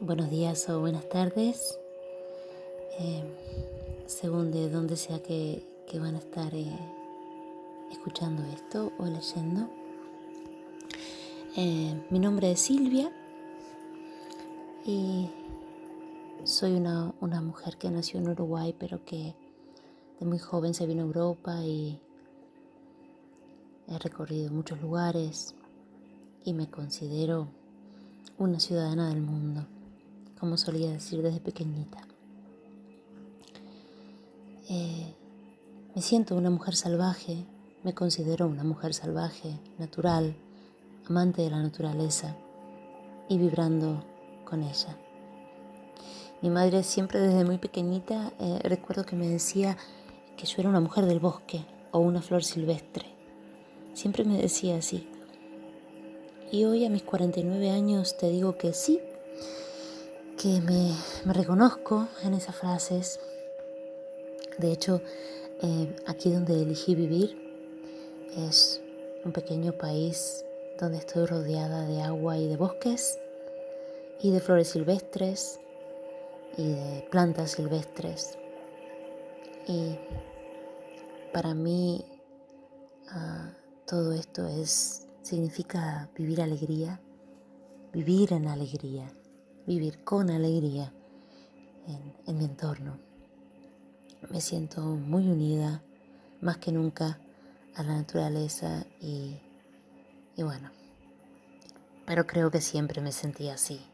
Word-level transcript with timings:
buenos 0.00 0.30
días 0.30 0.68
o 0.68 0.80
buenas 0.80 1.08
tardes, 1.08 1.78
eh, 2.98 3.22
según 4.06 4.50
de 4.52 4.68
donde 4.68 4.96
sea 4.96 5.22
que, 5.22 5.64
van 5.94 6.14
a 6.14 6.18
estar 6.18 6.54
eh, 6.54 6.78
escuchando 7.90 8.42
esto 8.52 8.92
o 8.98 9.06
leyendo. 9.06 9.70
Eh, 11.56 11.98
mi 12.10 12.18
nombre 12.18 12.50
es 12.50 12.60
Silvia 12.60 13.10
y 14.84 15.30
soy 16.44 16.74
una, 16.74 17.14
una, 17.20 17.40
mujer 17.40 17.78
que 17.78 17.88
nació 17.88 18.20
en 18.20 18.28
Uruguay, 18.28 18.74
pero 18.78 19.02
que 19.06 19.34
de 20.20 20.26
muy 20.26 20.38
joven 20.38 20.74
se 20.74 20.86
vino 20.86 21.02
a 21.02 21.06
Europa 21.06 21.64
y 21.64 21.98
he 23.88 23.98
recorrido 23.98 24.52
muchos 24.52 24.78
lugares 24.82 25.54
y 26.44 26.52
me 26.52 26.68
considero 26.68 27.48
una 28.36 28.60
ciudadana 28.60 29.08
del 29.08 29.22
mundo 29.22 29.66
como 30.38 30.56
solía 30.56 30.90
decir 30.90 31.22
desde 31.22 31.40
pequeñita. 31.40 31.98
Eh, 34.68 35.14
me 35.94 36.02
siento 36.02 36.34
una 36.34 36.50
mujer 36.50 36.74
salvaje, 36.76 37.46
me 37.82 37.94
considero 37.94 38.46
una 38.46 38.64
mujer 38.64 38.94
salvaje, 38.94 39.58
natural, 39.78 40.36
amante 41.08 41.42
de 41.42 41.50
la 41.50 41.62
naturaleza 41.62 42.36
y 43.28 43.38
vibrando 43.38 44.04
con 44.44 44.62
ella. 44.62 44.96
Mi 46.42 46.50
madre 46.50 46.82
siempre 46.82 47.20
desde 47.20 47.44
muy 47.44 47.58
pequeñita 47.58 48.32
eh, 48.38 48.58
recuerdo 48.64 49.06
que 49.06 49.16
me 49.16 49.28
decía 49.28 49.76
que 50.36 50.46
yo 50.46 50.56
era 50.58 50.68
una 50.68 50.80
mujer 50.80 51.06
del 51.06 51.20
bosque 51.20 51.64
o 51.92 51.98
una 51.98 52.20
flor 52.20 52.44
silvestre. 52.44 53.06
Siempre 53.94 54.24
me 54.24 54.36
decía 54.36 54.76
así. 54.76 55.08
Y 56.52 56.64
hoy 56.64 56.84
a 56.84 56.90
mis 56.90 57.02
49 57.02 57.70
años 57.70 58.16
te 58.18 58.28
digo 58.28 58.58
que 58.58 58.72
sí, 58.74 59.00
que 60.36 60.60
me, 60.60 60.94
reconozco 61.32 62.08
en 62.22 62.34
esas 62.34 62.54
frases. 62.54 63.20
De 64.58 64.70
hecho, 64.70 65.00
eh, 65.62 65.96
aquí 66.06 66.30
donde 66.30 66.60
elegí 66.62 66.94
vivir 66.94 67.36
es 68.36 68.82
un 69.24 69.32
pequeño 69.32 69.72
país 69.72 70.44
donde 70.78 70.98
estoy 70.98 71.24
rodeada 71.24 71.86
de 71.86 72.02
agua 72.02 72.36
y 72.36 72.48
de 72.48 72.56
bosques 72.56 73.18
y 74.20 74.30
de 74.30 74.40
flores 74.40 74.68
silvestres 74.68 75.58
y 76.58 76.68
de 76.68 77.08
plantas 77.10 77.52
silvestres. 77.52 78.36
Y 79.66 79.98
para 81.32 81.54
mí 81.54 82.04
ah, 83.08 83.54
todo 83.86 84.12
esto 84.12 84.46
es, 84.46 85.08
significa 85.22 86.10
vivir 86.14 86.42
alegría, 86.42 87.00
vivir 87.92 88.34
en 88.34 88.48
alegría 88.48 89.10
vivir 89.66 90.04
con 90.04 90.30
alegría 90.30 90.92
en, 92.26 92.38
mi 92.38 92.44
entorno. 92.44 92.98
Me 94.30 94.40
siento 94.40 94.80
muy 94.82 95.28
unida, 95.28 95.82
más 96.40 96.58
que 96.58 96.72
nunca, 96.72 97.18
a 97.74 97.82
la 97.82 97.94
naturaleza 97.94 98.86
y, 99.00 99.36
y 100.36 100.42
bueno, 100.42 100.70
pero 102.06 102.26
creo 102.26 102.50
que 102.50 102.60
siempre 102.60 103.00
me 103.00 103.12
sentí 103.12 103.48
así, 103.48 103.84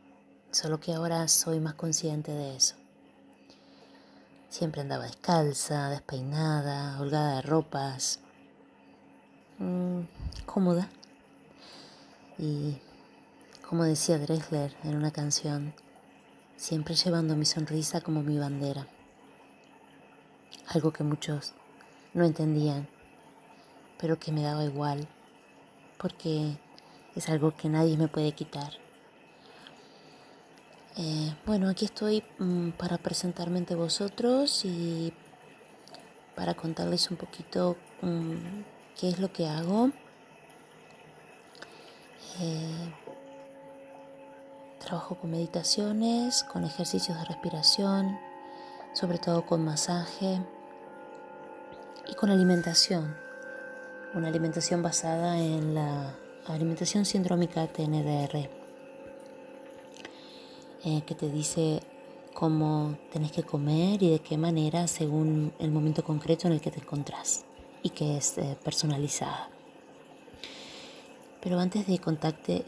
solo 0.50 0.78
que 0.78 0.92
ahora 0.92 1.26
soy 1.28 1.58
más 1.58 1.74
consciente 1.74 2.32
de 2.32 2.56
eso. 2.56 2.76
Siempre 4.48 4.82
andaba 4.82 5.04
descalza, 5.04 5.88
despeinada, 5.88 7.00
holgada 7.00 7.36
de 7.36 7.42
ropas, 7.42 8.20
mm, 9.58 10.00
cómoda 10.44 10.88
y 12.38 12.76
como 13.72 13.84
decía 13.84 14.18
Drexler 14.18 14.76
en 14.84 14.96
una 14.96 15.12
canción, 15.12 15.72
siempre 16.56 16.94
llevando 16.94 17.36
mi 17.36 17.46
sonrisa 17.46 18.02
como 18.02 18.22
mi 18.22 18.36
bandera. 18.36 18.86
Algo 20.68 20.92
que 20.92 21.04
muchos 21.04 21.54
no 22.12 22.22
entendían, 22.22 22.86
pero 23.98 24.18
que 24.18 24.30
me 24.30 24.42
daba 24.42 24.62
igual, 24.62 25.08
porque 25.96 26.58
es 27.16 27.30
algo 27.30 27.56
que 27.56 27.70
nadie 27.70 27.96
me 27.96 28.08
puede 28.08 28.32
quitar. 28.32 28.74
Eh, 30.98 31.34
bueno, 31.46 31.70
aquí 31.70 31.86
estoy 31.86 32.22
mm, 32.40 32.72
para 32.72 32.98
presentarme 32.98 33.56
ante 33.56 33.74
vosotros 33.74 34.66
y 34.66 35.14
para 36.36 36.52
contarles 36.52 37.10
un 37.10 37.16
poquito 37.16 37.78
mm, 38.02 38.34
qué 39.00 39.08
es 39.08 39.18
lo 39.18 39.32
que 39.32 39.46
hago. 39.46 39.92
Eh, 42.38 42.92
Trabajo 44.82 45.14
con 45.14 45.30
meditaciones, 45.30 46.42
con 46.42 46.64
ejercicios 46.64 47.16
de 47.16 47.24
respiración, 47.24 48.18
sobre 48.92 49.18
todo 49.18 49.46
con 49.46 49.64
masaje 49.64 50.40
y 52.10 52.14
con 52.14 52.30
alimentación. 52.30 53.16
Una 54.12 54.26
alimentación 54.26 54.82
basada 54.82 55.38
en 55.38 55.74
la 55.74 56.16
alimentación 56.46 57.04
sindrómica 57.04 57.68
TNDR, 57.68 58.50
eh, 60.84 61.02
que 61.06 61.14
te 61.14 61.30
dice 61.30 61.80
cómo 62.34 62.98
tenés 63.12 63.30
que 63.30 63.44
comer 63.44 64.02
y 64.02 64.10
de 64.10 64.18
qué 64.18 64.36
manera 64.36 64.88
según 64.88 65.52
el 65.60 65.70
momento 65.70 66.02
concreto 66.02 66.48
en 66.48 66.54
el 66.54 66.60
que 66.60 66.72
te 66.72 66.80
encontrás 66.80 67.44
y 67.84 67.90
que 67.90 68.16
es 68.16 68.36
eh, 68.36 68.58
personalizada. 68.64 69.48
Pero 71.42 71.58
antes 71.58 71.88
de, 71.88 71.98
contarte 71.98 72.64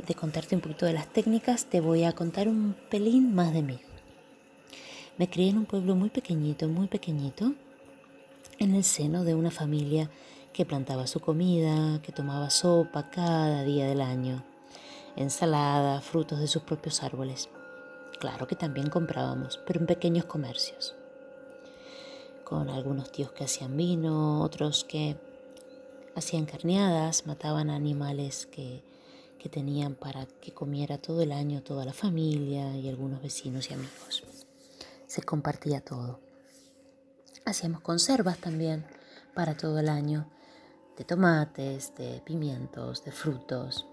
un 0.56 0.60
poquito 0.60 0.84
de 0.84 0.92
las 0.92 1.06
técnicas, 1.06 1.66
te 1.66 1.80
voy 1.80 2.02
a 2.02 2.12
contar 2.12 2.48
un 2.48 2.74
pelín 2.90 3.32
más 3.32 3.52
de 3.52 3.62
mí. 3.62 3.78
Me 5.16 5.30
crié 5.30 5.50
en 5.50 5.58
un 5.58 5.64
pueblo 5.64 5.94
muy 5.94 6.10
pequeñito, 6.10 6.66
muy 6.68 6.88
pequeñito, 6.88 7.54
en 8.58 8.74
el 8.74 8.82
seno 8.82 9.22
de 9.22 9.36
una 9.36 9.52
familia 9.52 10.10
que 10.52 10.64
plantaba 10.66 11.06
su 11.06 11.20
comida, 11.20 12.02
que 12.02 12.10
tomaba 12.10 12.50
sopa 12.50 13.10
cada 13.10 13.62
día 13.62 13.86
del 13.86 14.00
año, 14.00 14.42
ensalada, 15.14 16.00
frutos 16.00 16.40
de 16.40 16.48
sus 16.48 16.62
propios 16.62 17.04
árboles. 17.04 17.48
Claro 18.18 18.48
que 18.48 18.56
también 18.56 18.90
comprábamos, 18.90 19.60
pero 19.64 19.78
en 19.78 19.86
pequeños 19.86 20.24
comercios, 20.24 20.96
con 22.42 22.68
algunos 22.68 23.12
tíos 23.12 23.30
que 23.30 23.44
hacían 23.44 23.76
vino, 23.76 24.42
otros 24.42 24.82
que 24.82 25.16
Hacían 26.16 26.46
carneadas, 26.46 27.26
mataban 27.26 27.70
animales 27.70 28.46
que, 28.46 28.82
que 29.44 29.50
tenían 29.50 29.94
para 29.94 30.24
que 30.24 30.52
comiera 30.52 30.96
todo 30.96 31.20
el 31.20 31.30
año 31.30 31.62
toda 31.62 31.84
la 31.84 31.92
familia 31.92 32.74
y 32.76 32.88
algunos 32.88 33.20
vecinos 33.20 33.70
y 33.70 33.74
amigos. 33.74 34.24
Se 35.06 35.22
compartía 35.22 35.82
todo. 35.82 36.18
Hacíamos 37.44 37.82
conservas 37.82 38.38
también 38.38 38.86
para 39.34 39.54
todo 39.54 39.80
el 39.80 39.90
año, 39.90 40.26
de 40.96 41.04
tomates, 41.04 41.94
de 41.96 42.22
pimientos, 42.24 43.04
de 43.04 43.12
frutos. 43.12 43.86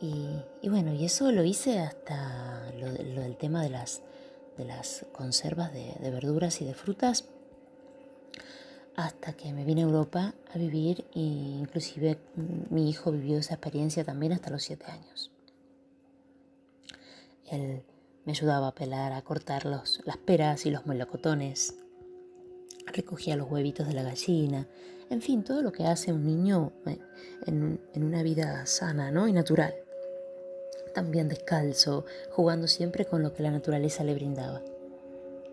Y, 0.00 0.68
bueno, 0.68 0.92
y 0.92 1.04
eso 1.04 1.30
lo 1.30 1.44
hice 1.44 1.78
hasta 1.78 2.72
lo, 2.72 2.92
del 2.92 3.36
tema 3.36 3.62
de 3.62 3.70
las, 3.70 4.02
de 4.56 4.64
las 4.64 5.06
conservas 5.12 5.72
de, 5.72 5.94
de 6.00 6.10
verduras 6.10 6.60
y 6.60 6.64
de 6.64 6.74
frutas 6.74 7.26
hasta 8.96 9.32
que 9.32 9.52
me 9.52 9.64
vine 9.64 9.82
a 9.82 9.84
Europa 9.84 10.34
a 10.52 10.58
vivir 10.58 11.04
e 11.14 11.20
inclusive 11.20 12.18
mi 12.70 12.88
hijo 12.90 13.10
vivió 13.10 13.38
esa 13.38 13.54
experiencia 13.54 14.04
también 14.04 14.32
hasta 14.32 14.50
los 14.50 14.62
siete 14.62 14.84
años. 14.86 15.30
Él 17.50 17.82
me 18.24 18.32
ayudaba 18.32 18.68
a 18.68 18.74
pelar, 18.74 19.12
a 19.12 19.22
cortar 19.22 19.66
los, 19.66 20.00
las 20.04 20.16
peras 20.16 20.66
y 20.66 20.70
los 20.70 20.86
melocotones, 20.86 21.74
recogía 22.86 23.36
los 23.36 23.50
huevitos 23.50 23.86
de 23.86 23.94
la 23.94 24.02
gallina, 24.02 24.68
en 25.10 25.20
fin, 25.20 25.42
todo 25.42 25.60
lo 25.60 25.72
que 25.72 25.84
hace 25.84 26.12
un 26.12 26.24
niño 26.24 26.72
eh, 26.86 26.98
en, 27.46 27.80
en 27.92 28.04
una 28.04 28.22
vida 28.22 28.64
sana 28.66 29.10
¿no? 29.10 29.28
y 29.28 29.32
natural. 29.32 29.74
También 30.94 31.28
descalzo, 31.28 32.06
jugando 32.30 32.66
siempre 32.66 33.04
con 33.04 33.22
lo 33.22 33.34
que 33.34 33.42
la 33.42 33.50
naturaleza 33.50 34.04
le 34.04 34.14
brindaba. 34.14 34.62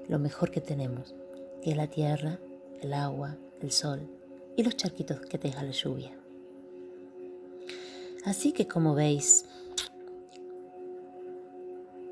Lo 0.08 0.20
mejor 0.20 0.52
que 0.52 0.62
tenemos, 0.62 1.14
que 1.62 1.72
es 1.72 1.78
la 1.78 1.88
tierra, 1.88 2.40
el 2.82 2.94
agua, 2.94 3.38
el 3.62 3.72
sol 3.72 4.08
y 4.56 4.64
los 4.64 4.76
charquitos 4.76 5.22
que 5.22 5.38
deja 5.38 5.64
la 5.64 5.72
lluvia. 5.72 6.12
Así 8.26 8.52
que 8.52 8.68
como 8.68 8.96
veis, 8.96 9.46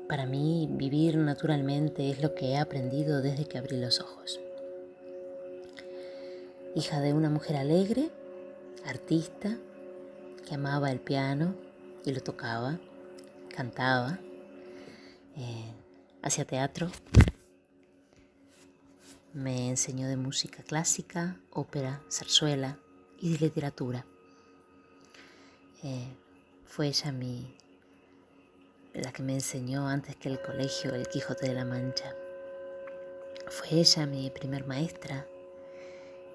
para 0.08 0.24
mí 0.24 0.68
vivir 0.70 1.16
naturalmente 1.16 2.10
es 2.10 2.22
lo 2.22 2.34
que 2.34 2.52
he 2.52 2.56
aprendido 2.56 3.20
desde 3.20 3.44
que 3.44 3.58
abrí 3.58 3.76
los 3.76 4.00
ojos. 4.00 4.40
Hija 6.74 7.00
de 7.00 7.12
una 7.12 7.28
mujer 7.28 7.56
alegre, 7.56 8.10
artista, 8.86 9.58
que 10.46 10.54
amaba 10.54 10.90
el 10.90 11.00
piano 11.00 11.54
y 12.06 12.12
lo 12.12 12.22
tocaba, 12.22 12.78
cantaba, 13.54 14.18
eh, 15.36 15.72
hacía 16.22 16.46
teatro, 16.46 16.88
me 19.38 19.68
enseñó 19.68 20.08
de 20.08 20.16
música 20.16 20.64
clásica, 20.64 21.40
ópera, 21.50 22.02
zarzuela 22.10 22.76
y 23.20 23.34
de 23.34 23.38
literatura. 23.38 24.04
Eh, 25.84 26.08
fue 26.66 26.88
ella 26.88 27.12
mi, 27.12 27.54
la 28.94 29.12
que 29.12 29.22
me 29.22 29.34
enseñó 29.34 29.86
antes 29.86 30.16
que 30.16 30.28
el 30.28 30.42
colegio 30.42 30.92
el 30.92 31.06
Quijote 31.06 31.46
de 31.46 31.54
la 31.54 31.64
Mancha. 31.64 32.12
Fue 33.48 33.78
ella 33.78 34.06
mi 34.06 34.28
primer 34.30 34.66
maestra, 34.66 35.24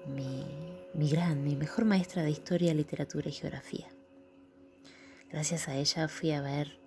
mi, 0.06 0.46
mi 0.94 1.10
gran, 1.10 1.44
mi 1.44 1.56
mejor 1.56 1.84
maestra 1.84 2.22
de 2.22 2.30
historia, 2.30 2.72
literatura 2.72 3.28
y 3.28 3.32
geografía. 3.32 3.88
Gracias 5.30 5.68
a 5.68 5.76
ella 5.76 6.08
fui 6.08 6.32
a 6.32 6.40
ver 6.40 6.78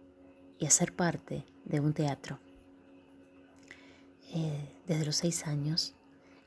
y 0.58 0.66
a 0.66 0.72
ser 0.72 0.96
parte 0.96 1.46
de 1.66 1.80
un 1.80 1.94
teatro. 1.94 2.40
Eh, 4.34 4.68
desde 4.88 5.06
los 5.06 5.16
seis 5.16 5.46
años 5.46 5.94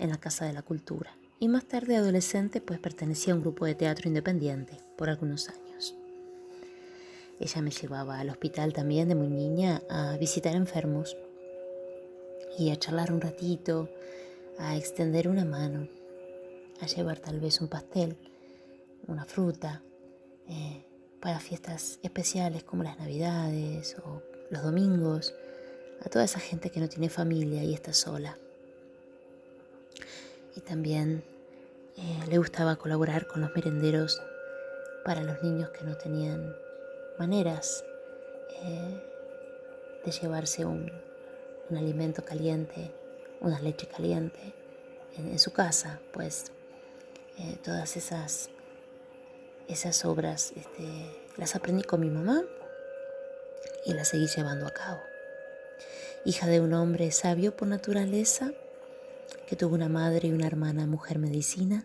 en 0.01 0.11
la 0.11 0.19
Casa 0.19 0.45
de 0.47 0.53
la 0.53 0.63
Cultura 0.63 1.17
y 1.39 1.49
más 1.49 1.65
tarde 1.65 1.97
adolescente 1.97 2.61
pues 2.61 2.81
pertenecía 2.81 3.33
a 3.33 3.37
un 3.37 3.43
grupo 3.43 3.65
de 3.67 3.75
teatro 3.75 4.09
independiente 4.09 4.79
por 4.97 5.09
algunos 5.09 5.49
años. 5.49 5.95
Ella 7.39 7.63
me 7.63 7.71
llevaba 7.71 8.19
al 8.19 8.29
hospital 8.29 8.73
también 8.73 9.09
de 9.09 9.15
muy 9.15 9.29
niña 9.29 9.83
a 9.89 10.17
visitar 10.19 10.55
enfermos 10.55 11.17
y 12.59 12.71
a 12.71 12.77
charlar 12.77 13.13
un 13.13 13.21
ratito, 13.21 13.89
a 14.59 14.77
extender 14.77 15.29
una 15.29 15.45
mano, 15.45 15.89
a 16.81 16.87
llevar 16.87 17.19
tal 17.19 17.41
vez 17.41 17.61
un 17.61 17.69
pastel, 17.69 18.19
una 19.07 19.25
fruta, 19.25 19.83
eh, 20.49 20.85
para 21.21 21.39
fiestas 21.39 21.99
especiales 22.03 22.65
como 22.65 22.83
las 22.83 22.99
navidades 22.99 23.97
o 24.05 24.23
los 24.51 24.63
domingos, 24.63 25.35
a 26.05 26.09
toda 26.09 26.25
esa 26.25 26.41
gente 26.41 26.71
que 26.71 26.81
no 26.81 26.89
tiene 26.89 27.09
familia 27.09 27.63
y 27.63 27.73
está 27.73 27.93
sola. 27.93 28.37
Y 30.57 30.61
también 30.61 31.23
eh, 31.97 32.25
le 32.29 32.39
gustaba 32.39 32.77
colaborar 32.77 33.27
con 33.27 33.41
los 33.41 33.55
merenderos 33.55 34.23
para 35.05 35.23
los 35.23 35.43
niños 35.43 35.71
que 35.71 35.85
no 35.85 35.97
tenían 35.97 36.55
maneras 37.19 37.85
eh, 38.63 39.03
de 40.05 40.11
llevarse 40.11 40.65
un, 40.65 40.91
alimento 41.71 42.25
caliente, 42.25 42.91
una 43.41 43.61
leche 43.61 43.87
caliente 43.87 44.55
en, 45.17 45.39
su 45.39 45.53
casa, 45.53 46.01
pues 46.13 46.51
eh, 47.39 47.59
todas 47.63 47.97
esas 47.97 48.51
esas 49.71 50.05
obras 50.05 50.53
este, 50.57 50.85
las 51.37 51.55
aprendí 51.55 51.85
con 51.85 52.01
mi 52.01 52.11
mamá 52.11 52.43
y 53.87 53.95
las 53.95 54.09
seguí 54.09 54.27
llevando 54.27 54.67
a 54.67 54.71
cabo. 54.71 55.01
Hija 56.25 56.47
de 56.49 56.61
un 56.61 56.75
hombre 56.75 57.13
sabio 57.13 57.57
por 57.57 57.69
naturaleza, 57.69 58.53
que 59.49 59.57
tuvo 59.57 59.75
una 59.75 59.89
madre 59.89 60.29
y 60.29 60.33
una 60.33 60.47
hermana 60.47 60.87
mujer 60.87 61.19
medicina, 61.19 61.83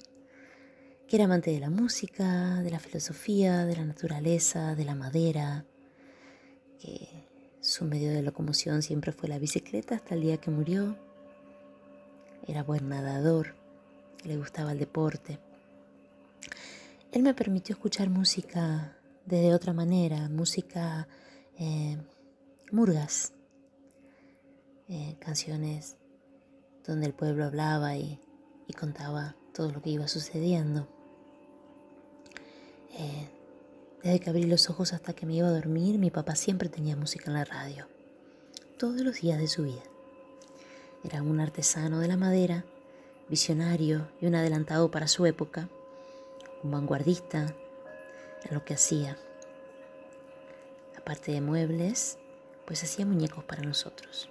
que 1.07 1.15
era 1.15 1.25
amante 1.25 1.51
de 1.51 1.59
la 1.59 1.69
música, 1.69 2.62
de 2.62 2.71
la 2.71 2.80
filosofía, 2.80 3.65
de 3.65 3.75
la 3.75 3.86
naturaleza, 3.86 4.75
de 4.75 4.86
la 4.86 4.95
madera, 4.95 5.65
que 6.80 7.25
su 7.62 7.86
medio 7.86 8.12
de 8.12 8.21
locomoción 8.21 8.81
siempre 8.81 9.12
fue 9.12 9.30
la 9.30 9.39
bicicleta 9.39 9.95
hasta 9.95 10.15
el 10.15 10.21
día 10.21 10.38
que 10.38 10.51
murió. 10.51 10.97
Era 12.47 12.63
buen 12.63 12.89
nadador, 12.89 13.56
le 14.24 14.38
gustaba 14.38 14.71
el 14.71 14.80
deporte. 14.80 15.39
Él 17.12 17.24
me 17.24 17.33
permitió 17.33 17.74
escuchar 17.74 18.09
música 18.09 18.97
de 19.25 19.53
otra 19.53 19.74
manera, 19.74 20.30
música 20.30 21.07
eh, 21.57 21.97
murgas, 22.71 23.33
eh, 24.88 25.15
canciones 25.19 25.97
donde 26.86 27.08
el 27.08 27.14
pueblo 27.14 27.46
hablaba 27.46 27.96
y, 27.98 28.20
contaba 28.78 29.36
todo 29.54 29.72
lo 29.72 29.82
que 29.82 29.90
iba 29.90 30.08
sucediendo. 30.08 30.88
Eh, 32.98 33.30
desde 34.04 34.20
que 34.20 34.30
abrí 34.30 34.44
los 34.44 34.70
ojos 34.70 34.94
hasta 34.94 35.14
que 35.14 35.26
me 35.26 35.36
iba 35.36 35.48
a 35.48 35.52
dormir, 35.52 35.98
mi 35.98 36.12
papá 36.12 36.36
siempre 36.36 36.70
tenía 36.70 36.96
música 36.96 37.26
en 37.28 37.34
la 37.34 37.46
radio, 37.46 37.88
todos 38.78 39.02
los 39.02 39.22
días 39.22 39.40
de 39.40 39.48
su 39.48 39.64
vida. 39.64 39.84
Era 41.04 41.22
un 41.22 41.40
artesano 41.40 42.00
de 42.00 42.08
la 42.08 42.18
madera, 42.18 42.66
visionario 43.30 44.10
y 44.20 44.26
un 44.26 44.36
adelantado 44.36 44.92
para 44.92 45.08
su 45.08 45.26
época 45.26 45.70
un 46.66 46.72
vanguardista 46.72 47.56
en 48.44 48.54
lo 48.54 48.66
que 48.66 48.74
hacía. 48.74 49.18
Aparte 50.98 51.31
de 51.31 51.42
muebles, 51.42 52.18
pues 52.66 52.84
hacía 52.84 53.06
muñecos 53.06 53.44
para 53.44 53.62
nosotros. 53.62 54.30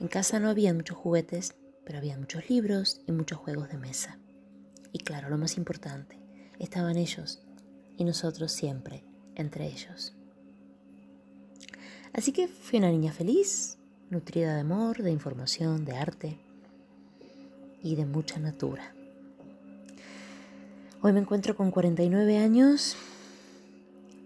En 0.00 0.08
casa 0.08 0.40
no 0.40 0.50
había 0.50 0.74
muchos 0.74 0.96
juguetes, 0.96 1.54
pero 1.84 1.98
había 1.98 2.18
muchos 2.18 2.48
libros 2.50 3.00
y 3.06 3.12
muchos 3.12 3.38
juegos 3.38 3.68
de 3.68 3.78
mesa. 3.78 4.18
Y 4.92 4.98
claro, 4.98 5.30
lo 5.30 5.38
más 5.38 5.56
importante, 5.56 6.18
estaban 6.58 6.96
ellos 6.96 7.42
y 7.96 8.04
nosotros 8.04 8.52
siempre 8.52 9.04
entre 9.34 9.66
ellos. 9.66 10.14
Así 12.12 12.32
que 12.32 12.48
fui 12.48 12.78
una 12.78 12.90
niña 12.90 13.12
feliz, 13.12 13.78
nutrida 14.10 14.54
de 14.54 14.60
amor, 14.60 15.02
de 15.02 15.10
información, 15.10 15.84
de 15.84 15.96
arte 15.96 16.38
y 17.82 17.94
de 17.94 18.06
mucha 18.06 18.38
natura. 18.38 18.94
Hoy 21.02 21.12
me 21.12 21.20
encuentro 21.20 21.56
con 21.56 21.70
49 21.70 22.38
años 22.38 22.96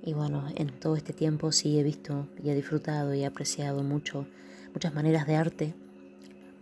y 0.02 0.14
bueno, 0.14 0.46
en 0.54 0.68
todo 0.80 0.96
este 0.96 1.12
tiempo 1.12 1.52
sí 1.52 1.78
he 1.78 1.82
visto 1.82 2.26
y 2.42 2.50
he 2.50 2.54
disfrutado 2.54 3.12
y 3.12 3.22
he 3.22 3.26
apreciado 3.26 3.82
mucho, 3.82 4.26
muchas 4.72 4.94
maneras 4.94 5.26
de 5.26 5.36
arte, 5.36 5.74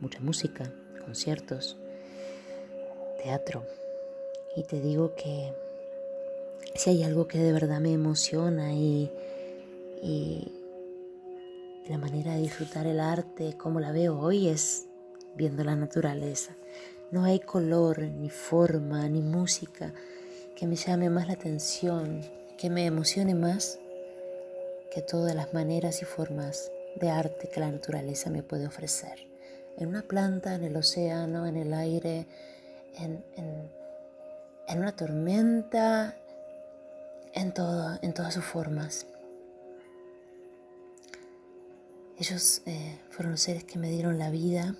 mucha 0.00 0.20
música, 0.20 0.72
conciertos, 1.04 1.76
teatro. 3.22 3.64
Y 4.56 4.64
te 4.64 4.80
digo 4.80 5.14
que 5.14 5.52
si 6.74 6.90
hay 6.90 7.02
algo 7.02 7.28
que 7.28 7.38
de 7.38 7.52
verdad 7.52 7.80
me 7.80 7.92
emociona 7.92 8.72
y, 8.74 9.10
la 11.88 11.96
manera 11.96 12.34
de 12.34 12.42
disfrutar 12.42 12.86
el 12.86 13.00
arte 13.00 13.56
como 13.56 13.80
la 13.80 13.92
veo 13.92 14.20
hoy 14.20 14.48
es 14.48 14.86
viendo 15.36 15.64
la 15.64 15.74
naturaleza. 15.74 16.54
No 17.10 17.24
hay 17.24 17.40
color, 17.40 18.02
ni 18.02 18.28
forma, 18.28 19.08
ni 19.08 19.22
música 19.22 19.94
que 20.54 20.66
me 20.66 20.76
llame 20.76 21.08
más 21.08 21.28
la 21.28 21.32
atención, 21.32 22.20
que 22.58 22.68
me 22.68 22.84
emocione 22.84 23.34
más 23.34 23.78
que 24.92 25.00
todas 25.00 25.34
las 25.34 25.54
maneras 25.54 26.02
y 26.02 26.04
formas 26.04 26.70
de 26.98 27.10
arte 27.10 27.48
que 27.48 27.60
la 27.60 27.70
naturaleza 27.70 28.30
me 28.30 28.42
puede 28.42 28.66
ofrecer. 28.66 29.26
En 29.76 29.88
una 29.88 30.02
planta, 30.02 30.54
en 30.54 30.64
el 30.64 30.76
océano, 30.76 31.46
en 31.46 31.56
el 31.56 31.72
aire, 31.72 32.26
en, 32.96 33.22
una 34.76 34.92
tormenta, 34.92 36.16
en, 37.32 37.52
todo, 37.52 37.98
en 38.02 38.12
todas 38.12 38.34
sus 38.34 38.44
formas. 38.44 39.06
Ellos 42.18 42.62
eh, 42.66 42.98
fueron 43.10 43.32
los 43.32 43.40
seres 43.40 43.64
que 43.64 43.78
me 43.78 43.90
dieron 43.90 44.18
la 44.18 44.30
vida 44.30 44.74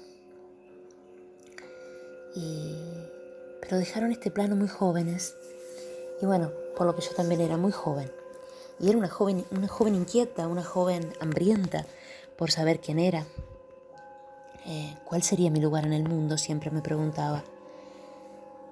pero 3.60 3.78
dejaron 3.78 4.12
este 4.12 4.30
plano 4.30 4.56
muy 4.56 4.68
jóvenes. 4.68 5.36
Y 6.22 6.26
bueno, 6.26 6.50
por 6.76 6.86
lo 6.86 6.96
que 6.96 7.02
yo 7.02 7.10
también 7.14 7.40
era 7.40 7.56
muy 7.56 7.70
joven. 7.70 8.10
Y 8.80 8.88
era 8.88 8.96
una 8.96 9.08
joven, 9.08 9.44
una 9.50 9.68
joven 9.68 9.94
inquieta, 9.94 10.46
una 10.46 10.64
joven 10.64 11.12
hambrienta 11.20 11.84
por 12.38 12.50
saber 12.50 12.80
quién 12.80 12.98
era. 12.98 13.26
Eh, 14.64 14.96
¿Cuál 15.04 15.22
sería 15.22 15.50
mi 15.50 15.60
lugar 15.60 15.84
en 15.84 15.92
el 15.92 16.08
mundo? 16.08 16.38
Siempre 16.38 16.70
me 16.70 16.80
preguntaba. 16.80 17.44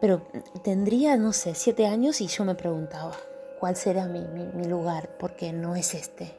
Pero 0.01 0.23
tendría, 0.63 1.19
no 1.19 1.35
sé, 1.35 1.55
siete 1.55 1.87
años 1.87 2.23
y 2.23 2.29
yo 2.29 2.45
me 2.45 2.55
preguntaba, 2.55 3.15
¿cuál 3.61 3.77
será 3.77 4.07
mi, 4.07 4.23
lugar? 4.67 5.11
Porque 5.19 5.53
no 5.53 5.77
es 5.77 5.93
este. 5.95 6.33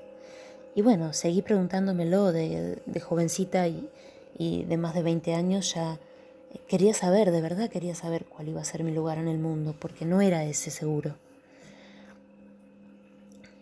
Y 0.74 0.82
bueno, 0.82 1.14
seguí 1.14 1.44
preguntándomelo 1.44 2.32
de, 2.32 2.82
jovencita 3.00 3.68
y, 3.68 3.90
y, 4.38 4.64
de 4.64 4.78
más 4.78 4.96
de 4.96 5.04
20 5.04 5.36
años 5.36 5.74
ya 5.76 6.00
Quería 6.68 6.94
saber, 6.94 7.32
de 7.32 7.42
verdad 7.42 7.70
quería 7.70 7.96
saber 7.96 8.26
cuál 8.26 8.50
iba 8.50 8.62
a 8.62 8.66
ser 8.66 8.84
mi 8.84 8.92
lugar 8.92 9.18
en 9.18 9.28
el 9.28 9.38
mundo, 9.38 9.76
porque 9.78 10.06
no 10.06 10.22
era 10.22 10.44
ese 10.44 10.72
seguro. 10.72 11.16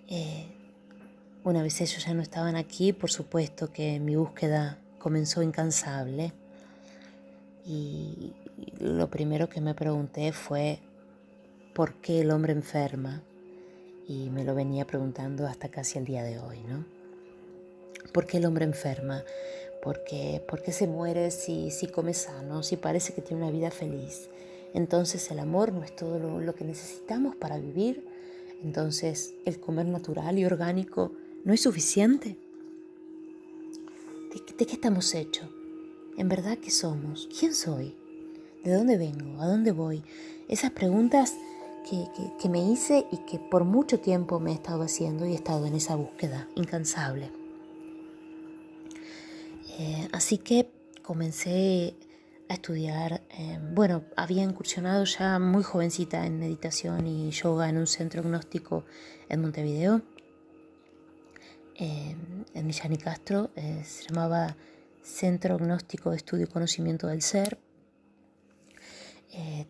Eh, 0.07 0.54
una 1.45 1.61
vez 1.61 1.79
ellos 1.79 2.03
ya 2.03 2.13
no 2.15 2.23
estaban 2.23 2.55
aquí, 2.55 2.91
por 2.91 3.11
supuesto 3.11 3.71
que 3.71 3.99
mi 3.99 4.15
búsqueda 4.15 4.79
comenzó 4.97 5.43
incansable. 5.43 6.33
Y 7.63 8.33
lo 8.79 9.09
primero 9.11 9.47
que 9.47 9.61
me 9.61 9.75
pregunté 9.75 10.31
fue, 10.33 10.79
¿por 11.75 12.01
qué 12.01 12.21
el 12.21 12.31
hombre 12.31 12.51
enferma? 12.51 13.21
Y 14.07 14.31
me 14.31 14.43
lo 14.43 14.55
venía 14.55 14.85
preguntando 14.85 15.45
hasta 15.45 15.69
casi 15.69 15.99
el 15.99 16.05
día 16.05 16.23
de 16.23 16.39
hoy, 16.39 16.59
¿no? 16.67 16.83
¿Por 18.11 18.25
qué 18.25 18.37
el 18.37 18.45
hombre 18.45 18.65
enferma? 18.65 19.23
¿Por 19.83 20.03
qué, 20.03 20.41
se 20.71 20.87
muere 20.87 21.29
si, 21.29 21.69
si 21.69 21.85
come 21.85 22.15
sano, 22.15 22.63
si 22.63 22.75
parece 22.75 23.13
que 23.13 23.21
tiene 23.21 23.43
una 23.43 23.51
vida 23.51 23.69
feliz? 23.69 24.29
Entonces 24.73 25.29
el 25.29 25.37
amor 25.37 25.71
no 25.73 25.83
es 25.83 25.95
todo 25.95 26.17
lo, 26.17 26.55
que 26.55 26.63
necesitamos 26.63 27.35
para 27.35 27.59
vivir. 27.59 28.03
Entonces 28.63 29.35
el 29.45 29.59
comer 29.59 29.85
natural 29.85 30.39
y 30.39 30.45
orgánico 30.45 31.11
no 31.45 31.53
es 31.53 31.61
suficiente. 31.61 32.37
¿De, 34.33 34.55
de 34.57 34.65
qué 34.65 34.73
estamos 34.73 35.13
hechos? 35.15 35.47
¿En 36.17 36.27
verdad 36.27 36.57
qué 36.57 36.71
somos? 36.71 37.29
¿Quién 37.39 37.53
soy? 37.53 37.95
¿De 38.65 38.73
dónde 38.73 38.97
vengo? 38.97 39.41
¿A 39.41 39.47
dónde 39.47 39.71
voy? 39.71 40.03
Esas 40.49 40.71
preguntas 40.71 41.33
que, 41.89 42.49
me 42.49 42.71
hice 42.71 43.05
y 43.11 43.17
que 43.17 43.39
por 43.39 43.63
mucho 43.63 43.99
tiempo 43.99 44.39
me 44.39 44.51
he 44.51 44.53
estado 44.55 44.81
haciendo 44.81 45.25
y 45.25 45.33
he 45.33 45.35
estado 45.35 45.65
en 45.65 45.75
esa 45.75 45.95
búsqueda 45.95 46.47
incansable. 46.55 47.31
Eh, 49.77 50.07
así 50.11 50.37
que 50.37 50.71
comencé 51.03 51.95
a 52.49 52.55
estudiar, 52.55 53.21
eh, 53.37 53.59
bueno, 53.73 54.03
había 54.15 54.43
incursionado 54.43 55.03
ya 55.03 55.37
muy 55.39 55.63
jovencita 55.63 56.25
en 56.25 56.39
meditación 56.39 57.05
y 57.07 57.29
yoga 57.31 57.69
en 57.69 57.77
un 57.77 57.87
centro 57.87 58.23
gnóstico 58.23 58.85
en 59.29 59.41
Montevideo, 59.41 60.01
eh, 61.75 62.15
en 62.53 62.67
Millán 62.67 62.95
Castro, 62.95 63.49
se 63.55 64.07
llamaba 64.07 64.55
Centro 65.03 65.57
Gnóstico 65.57 66.11
de 66.11 66.17
Estudio 66.17 66.45
y 66.45 66.47
Conocimiento 66.47 67.07
del 67.07 67.21
Ser. 67.21 67.57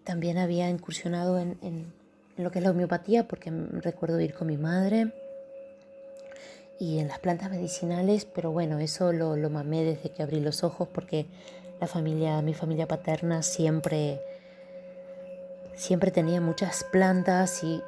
también 0.04 0.38
había 0.38 0.70
incursionado 0.70 1.40
en 1.40 1.94
en 2.38 2.44
lo 2.44 2.52
que 2.52 2.60
es 2.60 2.66
la 2.66 2.72
homeopatía, 2.72 3.28
porque 3.28 3.52
recuerdo 3.52 4.20
ir 4.20 4.34
con 4.34 4.48
mi 4.48 4.58
madre 4.58 5.14
y 6.80 7.00
en 7.00 7.08
las 7.08 7.20
plantas 7.20 7.50
medicinales, 7.50 8.26
pero 8.26 8.52
bueno, 8.52 8.80
eso 8.80 9.14
lo, 9.14 9.38
lo 9.38 9.50
mamé 9.50 9.84
desde 9.84 10.10
que 10.10 10.22
abrí 10.22 10.42
los 10.42 10.64
ojos 10.64 10.90
porque 10.94 11.28
la 11.80 11.88
familia, 11.88 12.42
mi 12.42 12.54
familia 12.54 12.88
paterna 12.88 13.42
siempre, 13.42 14.20
siempre 15.76 16.12
tenía 16.12 16.42
muchas 16.42 16.84
plantas 16.84 17.64
y, 17.64 17.84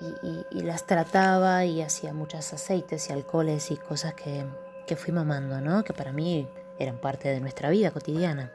las 0.52 0.86
trataba 0.86 1.66
y 1.66 1.82
hacía 1.82 2.14
muchos 2.14 2.54
aceites 2.54 3.10
y 3.10 3.14
alcoholes 3.14 3.72
y 3.72 3.78
cosas 3.78 4.14
que, 4.14 4.46
que 4.86 4.96
fui 4.96 5.14
mamando, 5.14 5.62
¿no? 5.62 5.84
que 5.84 5.94
para 5.94 6.12
mí 6.12 6.48
eran 6.80 6.98
parte 6.98 7.30
de 7.30 7.40
nuestra 7.40 7.70
vida 7.70 7.92
cotidiana. 7.92 8.52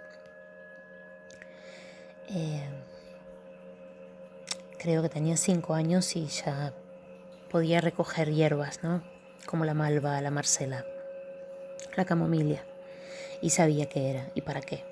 Eh, 2.28 2.62
creo 4.78 5.02
que 5.02 5.08
tenía 5.08 5.36
cinco 5.36 5.74
años 5.74 6.16
y 6.16 6.26
ya 6.26 6.72
podía 7.50 7.80
recoger 7.80 8.32
hierbas, 8.32 8.82
¿no? 8.82 9.02
Como 9.46 9.64
la 9.64 9.74
malva, 9.74 10.20
la 10.20 10.30
marcela, 10.30 10.86
la 11.96 12.04
camomilla. 12.04 12.64
Y 13.40 13.50
sabía 13.50 13.86
qué 13.86 14.10
era 14.10 14.30
y 14.34 14.40
para 14.40 14.60
qué. 14.60 14.84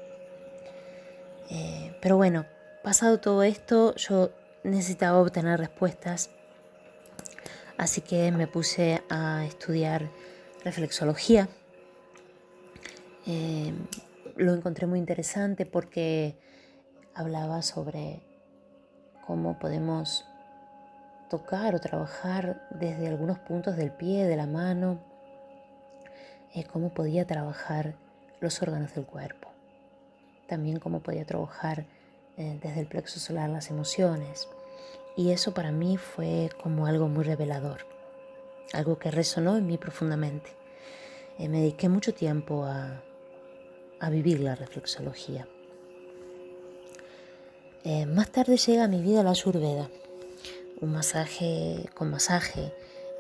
Eh, 1.51 1.97
pero 2.01 2.17
bueno, 2.17 2.47
pasado 2.83 3.21
todo 3.21 3.43
esto, 3.43 3.95
yo 3.97 4.31
necesitaba 4.65 5.19
obtener 5.19 5.59
respuestas. 5.59 6.31
Así 7.77 8.01
que 8.01 8.31
me 8.33 8.47
puse 8.47 9.03
a 9.09 9.45
estudiar 9.45 10.11
reflexología. 10.65 11.49
Eh, 13.27 13.73
lo 14.37 14.55
encontré 14.55 14.87
muy 14.87 14.99
interesante 14.99 15.67
porque 15.67 16.39
hablaba 17.15 17.63
sobre 17.63 18.23
cómo 19.27 19.59
podemos 19.59 20.27
tocar 21.29 21.75
o 21.75 21.81
trabajar 21.81 22.67
desde 22.71 23.07
algunos 23.07 23.39
puntos 23.39 23.77
del 23.77 23.93
pie, 23.93 24.27
de 24.27 24.37
la 24.37 24.47
mano, 24.47 25.01
eh, 26.55 26.65
cómo 26.65 26.93
podía 26.93 27.27
trabajar 27.27 27.95
los 28.41 28.61
órganos 28.63 28.95
del 28.95 29.07
cuerpo, 29.07 29.53
también 30.49 30.81
cómo 30.81 31.01
podía 31.01 31.25
trabajar 31.25 31.87
eh, 32.41 32.59
desde 32.63 32.81
el 32.81 32.87
plexo 32.87 33.21
solar 33.21 33.51
las 33.51 33.69
emociones. 33.69 34.49
Y 35.15 35.31
eso 35.31 35.53
para 35.53 35.73
mí 35.73 35.99
fue 35.99 36.49
como 36.63 36.87
algo 36.87 37.07
muy 37.07 37.23
revelador, 37.23 37.83
algo 38.73 38.99
que 38.99 39.11
resonó 39.11 39.59
en 39.59 39.67
mí 39.67 39.77
profundamente. 39.77 40.51
Eh, 41.39 41.51
me 41.51 41.61
dediqué 41.61 41.91
mucho 41.91 42.15
tiempo 42.15 42.65
a, 42.65 43.03
a 43.99 44.09
vivir 44.09 44.41
la 44.41 44.55
reflexología. 44.55 45.47
Eh, 47.85 48.07
más 48.07 48.31
tarde 48.31 48.57
llega 48.57 48.85
a 48.85 48.89
mi 48.89 49.03
vida 49.03 49.23
la 49.23 49.31
ayurveda, 49.31 49.91
un 50.81 50.93
masaje 50.93 51.91
con 51.95 52.11
masaje, 52.11 52.73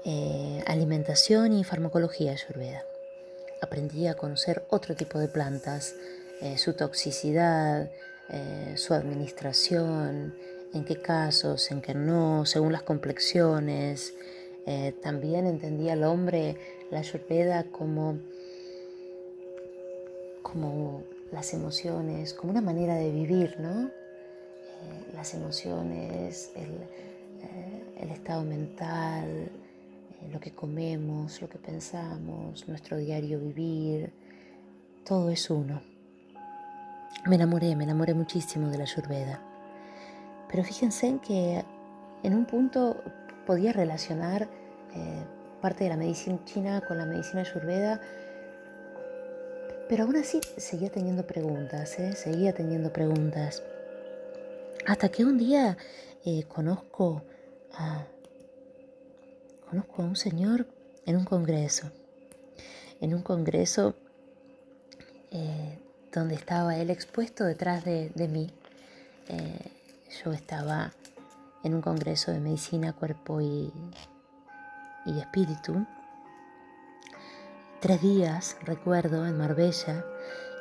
eh, 0.06 0.64
alimentación 0.66 1.52
y 1.52 1.64
farmacología 1.64 2.32
ayurveda. 2.32 2.84
Aprendí 3.60 4.06
a 4.06 4.14
conocer 4.14 4.64
otro 4.70 4.96
tipo 4.96 5.18
de 5.18 5.28
plantas, 5.28 5.94
su 6.56 6.72
toxicidad, 6.72 7.90
su 8.76 8.94
administración, 8.94 10.34
en 10.72 10.84
qué 10.84 10.96
casos, 10.96 11.70
en 11.70 11.80
qué 11.82 11.94
no, 11.94 12.46
según 12.46 12.72
las 12.72 12.82
complexiones. 12.82 14.14
también 15.02 15.46
entendí 15.46 15.88
al 15.88 16.04
hombre 16.04 16.56
la 16.90 17.00
ayurveda 17.00 17.64
como, 17.64 18.18
como 20.42 21.04
las 21.32 21.54
emociones, 21.54 22.34
como 22.34 22.52
una 22.52 22.60
manera 22.60 22.96
de 22.96 23.10
vivir, 23.10 23.58
¿no? 23.60 23.86
Eh, 23.86 25.12
las 25.14 25.34
emociones, 25.34 26.50
el, 26.56 26.70
eh, 27.42 28.12
estado 28.12 28.42
mental, 28.42 29.28
eh, 29.28 30.28
lo 30.32 30.40
que 30.40 30.50
comemos, 30.50 31.40
lo 31.40 31.48
que 31.48 31.58
pensamos, 31.58 32.66
nuestro 32.68 32.96
diario 32.96 33.38
vivir, 33.38 34.12
todo 35.04 35.30
es 35.30 35.48
uno. 35.48 35.89
Me 37.26 37.36
enamoré, 37.36 37.76
me 37.76 37.84
enamoré 37.84 38.14
muchísimo 38.14 38.68
de 38.68 38.78
la 38.78 38.84
Ayurveda. 38.84 39.40
Pero 40.48 40.64
fíjense 40.64 41.06
en 41.06 41.18
que 41.20 41.64
en 42.22 42.34
un 42.34 42.46
punto 42.46 43.02
podía 43.46 43.72
relacionar 43.72 44.48
parte 45.60 45.84
de 45.84 45.90
la 45.90 45.96
medicina 45.96 46.38
china 46.44 46.80
con 46.86 46.98
la 46.98 47.04
medicina 47.04 47.42
ayurveda, 47.42 48.00
pero 49.88 50.04
aún 50.04 50.16
así 50.16 50.40
seguía 50.56 50.90
teniendo 50.90 51.26
preguntas, 51.26 51.96
seguía 52.14 52.52
teniendo 52.54 52.92
preguntas. 52.92 53.62
Hasta 54.86 55.08
que 55.10 55.24
un 55.24 55.36
día 55.36 55.76
eh, 56.24 56.44
conozco, 56.44 57.22
a, 57.74 58.06
conozco 59.68 60.02
a 60.02 60.04
un 60.04 60.16
señor 60.16 60.66
en 61.06 61.16
un 61.16 61.24
congreso, 61.24 61.90
en 63.00 63.14
un 63.14 63.22
congreso 63.22 63.94
eh, 65.30 65.78
donde 66.12 66.34
estaba 66.34 66.76
él 66.76 66.90
expuesto 66.90 67.44
detrás 67.44 67.84
de, 67.84 68.28
mí. 68.28 68.52
Eh, 69.28 69.72
yo 70.22 70.32
estaba 70.32 70.92
en 71.62 71.74
un 71.74 71.80
congreso 71.80 72.32
de 72.32 72.40
medicina, 72.40 72.92
cuerpo 72.92 73.40
y, 73.40 73.72
espíritu. 75.06 75.86
Tres 77.80 78.00
días, 78.00 78.56
recuerdo, 78.62 79.26
en 79.26 79.36
Marbella. 79.36 80.04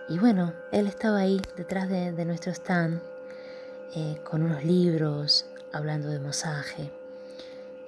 Y 0.07 0.17
bueno, 0.17 0.53
él 0.71 0.87
estaba 0.87 1.19
ahí 1.19 1.41
detrás 1.55 1.89
de 1.89 2.25
nuestro 2.25 2.51
stand 2.51 3.01
eh, 3.95 4.21
con 4.23 4.43
unos 4.43 4.63
libros 4.63 5.47
hablando 5.73 6.09
de 6.09 6.19
masaje. 6.19 6.91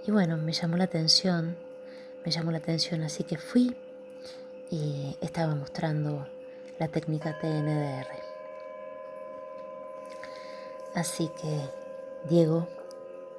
Y 0.08 0.10
bueno, 0.10 0.36
me 0.38 0.52
llamó 0.52 0.78
la 0.78 0.86
atención, 0.86 1.56
me 2.26 2.32
llamó 2.32 2.52
la 2.52 2.58
atención, 2.58 3.04
así 3.04 3.24
que 3.24 3.38
fui 3.38 3.76
y 4.72 5.16
estaba 5.22 5.54
mostrando 5.54 6.28
la 6.80 6.88
técnica 6.88 7.38
TNDR. 7.40 8.08
Así 10.96 11.30
que 11.30 11.70
Diego, 12.30 12.68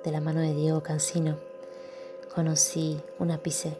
de 0.04 0.10
la 0.10 0.20
mano 0.20 0.40
de 0.40 0.54
Diego 0.54 0.82
Cancino, 0.82 1.38
conocí 2.34 3.00
un 3.18 3.30
ápice 3.30 3.76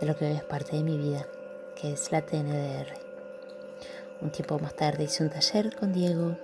de 0.00 0.06
lo 0.06 0.16
que 0.16 0.26
hoy 0.26 0.32
es 0.36 0.44
parte 0.44 0.76
de 0.76 0.82
mi 0.82 0.96
vida, 0.96 1.26
que 1.80 1.92
es 1.92 2.12
la 2.12 2.22
TNDR. 2.22 2.94
Un 4.20 4.30
tiempo 4.30 4.58
más 4.58 4.74
tarde 4.74 5.04
hice 5.04 5.24
un 5.24 5.30
taller 5.30 5.74
con 5.74 5.92
Diego 5.92 6.36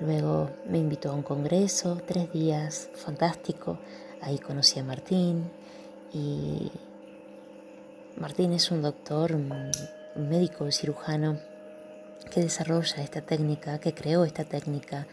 Luego 0.00 0.50
me 0.66 0.78
invitó 0.78 1.10
a 1.10 1.14
un 1.14 1.22
congreso, 1.22 2.00
tres 2.04 2.32
días, 2.32 2.90
fantástico. 2.94 3.78
Ahí 4.20 4.38
conocí 4.38 4.80
a 4.80 4.84
Martín 4.84 5.50
y 6.12 6.72
Martín 8.16 8.52
es 8.52 8.70
un 8.72 8.82
doctor, 8.82 9.32
un 9.32 9.70
médico 10.28 10.70
cirujano 10.72 11.38
que 12.30 12.40
desarrolla 12.40 13.02
esta 13.02 13.22
técnica, 13.22 13.78
que 13.78 13.94
creó 13.94 14.24
esta 14.24 14.44
técnica 14.44 15.06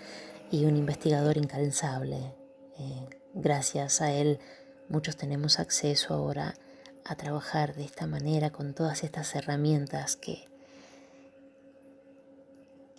y 0.50 0.66
un 0.66 0.78
investigador 0.78 1.38
incansable. 1.38 2.36
Eh, 2.78 3.10
gracias 3.34 4.02
a 4.02 4.12
él 4.12 4.40
muchos 4.90 5.16
tenemos 5.16 5.60
acceso 5.60 6.14
ahora 6.14 6.56
a 7.06 7.16
trabajar 7.16 7.76
de 7.76 7.86
esta 7.86 8.08
manera 8.08 8.50
con 8.50 8.74
todas 8.74 9.04
estas 9.04 9.36
herramientas 9.36 10.16
que 10.16 10.52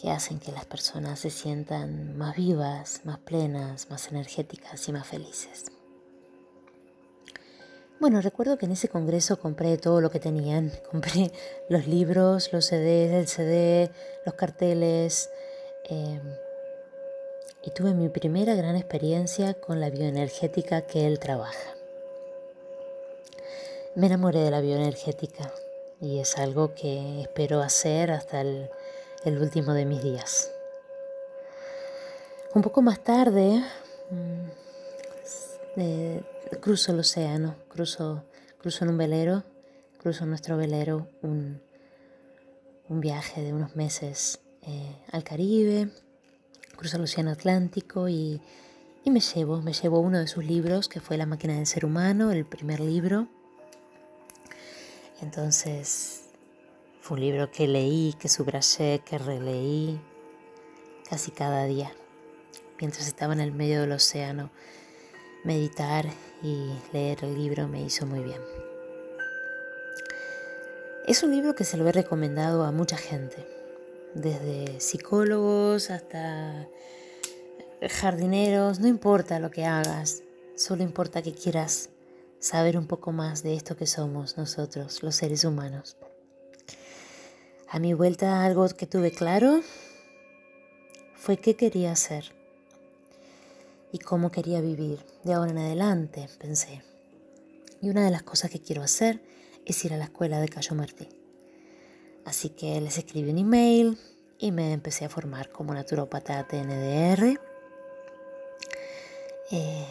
que 0.02 0.11
hacen 0.11 0.40
que 0.40 0.50
las 0.50 0.64
personas 0.64 1.21
se 1.21 1.31
sientan 1.31 2.19
más 2.19 2.35
vivas, 2.35 3.02
más 3.04 3.19
plenas, 3.19 3.88
más 3.88 4.09
energéticas 4.09 4.88
y 4.88 4.92
más 4.92 5.07
felices. 5.07 5.72
Bueno, 8.02 8.21
recuerdo 8.21 8.59
que 8.59 8.66
en 8.66 8.73
ese 8.73 8.88
congreso 8.88 9.38
compré 9.38 9.78
todo 9.78 10.00
lo 10.00 10.11
que 10.11 10.18
tenían. 10.18 10.73
Compré 10.90 11.30
los 11.68 11.87
libros, 11.87 12.52
los 12.52 12.66
CDs, 12.66 13.12
el 13.12 13.28
CD, 13.28 13.92
los 14.26 14.35
carteles. 14.35 15.30
Em, 15.85 16.21
y 17.62 17.71
tuve 17.71 17.94
mi 17.94 18.09
primera 18.09 18.56
gran 18.56 18.75
experiencia 18.75 19.54
con 19.54 19.78
la 19.78 19.88
bioenergética 19.88 20.80
que 20.82 21.06
él 21.06 21.21
trabaja. 21.21 21.76
Me 23.94 24.09
enamoré 24.09 24.40
de 24.40 24.50
la 24.50 24.61
bioenergética 24.61 25.52
y 26.00 26.18
es 26.18 26.38
algo 26.38 26.75
que 26.75 27.21
espero 27.21 27.61
hacer 27.61 28.11
hasta 28.11 28.40
el 28.40 28.68
último 29.25 29.75
de 29.75 29.85
mis 29.85 30.02
días. 30.02 30.50
Un 32.52 32.62
poco 32.62 32.82
más 32.82 32.99
tarde, 32.99 33.62
mm, 34.11 34.49
cruzo 36.61 36.92
el 36.92 37.00
océano, 37.00 37.56
cruzo, 37.68 38.25
cruzo 38.59 38.85
en 38.85 38.90
un 38.90 38.99
velero, 38.99 39.44
cruzo 39.99 40.26
nuestro 40.26 40.56
velero 40.56 41.09
un, 41.23 41.61
viaje 42.88 43.40
de 43.40 43.54
unos 43.54 43.75
meses 43.75 44.40
eh, 44.62 44.97
al 45.12 45.25
Caribe, 45.25 45.88
cruzo 46.76 46.99
el 46.99 47.04
océano 47.04 47.30
Atlántico 47.30 48.09
y, 48.09 48.40
y 49.04 49.11
me 49.11 49.21
llevo, 49.21 49.62
me 49.62 49.73
llevo 49.73 50.00
uno 50.00 50.18
de 50.18 50.26
sus 50.26 50.44
libros, 50.44 50.88
que 50.88 51.00
fue 51.00 51.16
La 51.16 51.26
máquina 51.26 51.54
del 51.54 51.66
ser 51.66 51.85
humano, 51.87 52.30
el 52.32 52.44
primer 52.44 52.80
libro. 52.80 53.28
Entonces, 55.23 56.25
fue 57.00 57.16
un 57.16 57.21
libro 57.23 57.50
que 57.50 57.66
leí, 57.66 58.14
que 58.18 58.28
subrayé, 58.28 59.00
que 59.04 59.18
releí 59.18 60.00
casi 61.09 61.30
cada 61.30 61.64
día, 61.64 61.92
mientras 62.78 63.09
estaba 63.09 63.32
en 63.32 63.40
el 63.40 63.52
medio 63.52 63.80
del 63.80 63.92
océano. 63.92 64.50
Meditar 65.45 66.07
y 66.43 66.71
leer 66.93 67.25
el 67.25 67.35
libro 67.35 67.67
me 67.67 67.83
hizo 67.83 68.07
muy 68.07 68.21
bien. 68.21 68.41
Es 71.07 71.25
un 71.25 71.33
libro 71.33 71.57
que 71.57 71.65
se 71.65 71.77
lo 71.77 71.89
he 71.89 71.93
recomendado 71.93 72.63
a 72.63 72.71
mucha 72.71 72.97
gente, 72.97 73.45
desde 74.15 74.81
psicólogos 74.81 75.91
hasta 75.91 76.69
jardineros, 77.91 78.79
no 78.79 78.87
importa 78.87 79.41
lo 79.41 79.51
que 79.51 79.65
hagas, 79.65 80.23
solo 80.55 80.85
importa 80.85 81.23
que 81.23 81.35
quieras 81.35 81.91
saber 82.39 82.79
un 82.79 82.87
poco 82.87 83.11
más 83.11 83.43
de 83.43 83.55
esto 83.55 83.77
que 83.77 83.89
somos 83.89 84.37
nosotros, 84.39 85.03
los 85.03 85.17
seres 85.17 85.45
humanos. 85.45 85.97
A 87.69 87.81
mi 87.81 87.95
vuelta 87.95 88.45
algo 88.45 88.69
que 88.69 88.87
tuve 88.87 89.11
claro 89.11 89.61
fue 91.15 91.39
qué 91.39 91.57
quería 91.57 91.93
hacer 91.93 92.42
y 93.93 93.99
cómo 93.99 94.31
quería 94.31 94.61
vivir 94.61 95.05
de 95.23 95.35
ahora 95.35 95.51
en 95.51 95.59
adelante, 95.59 96.29
pensé. 96.39 96.83
Y 97.83 97.91
una 97.91 98.05
de 98.05 98.11
las 98.11 98.23
cosas 98.23 98.51
que 98.51 98.61
quiero 98.61 98.83
hacer 98.83 99.21
es 99.67 99.85
ir 99.85 99.93
a 99.93 99.99
la 99.99 100.05
escuela 100.05 100.41
de 100.41 100.49
Cayo 100.49 100.75
Martín. 100.75 101.09
Así 102.25 102.49
que 102.49 102.81
les 102.81 102.97
escribí 102.99 103.31
un 103.31 103.39
email 103.39 103.99
y 104.39 104.51
me 104.51 104.73
empecé 104.73 105.05
a 105.05 105.09
formar 105.09 105.51
como 105.51 105.75
naturópata 105.75 106.47
TNDR 106.49 107.39
eh, 109.51 109.87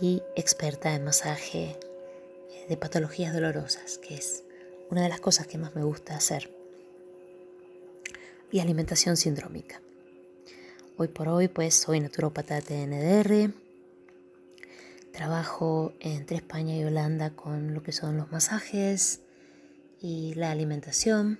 y 0.00 0.22
experta 0.34 0.94
en 0.94 1.04
masaje 1.04 1.78
de 2.68 2.76
patologías 2.76 3.34
dolorosas, 3.34 3.98
que 3.98 4.14
es 4.14 4.44
una 4.90 5.02
de 5.02 5.08
las 5.08 5.20
cosas 5.20 5.46
que 5.46 5.58
más 5.58 5.74
me 5.74 5.82
gusta 5.82 6.16
hacer, 6.16 6.50
y 8.50 8.60
alimentación 8.60 9.16
sindrómica. 9.16 9.82
Hoy 11.00 11.06
por 11.06 11.28
hoy 11.28 11.46
pues 11.46 11.76
soy 11.76 12.00
naturópata 12.00 12.60
TNDR, 12.60 13.52
trabajo 15.12 15.92
entre 16.00 16.38
España 16.38 16.76
y 16.76 16.82
Holanda 16.82 17.30
con 17.30 17.72
lo 17.72 17.84
que 17.84 17.92
son 17.92 18.16
los 18.16 18.32
masajes 18.32 19.20
y 20.00 20.34
la 20.34 20.50
alimentación, 20.50 21.38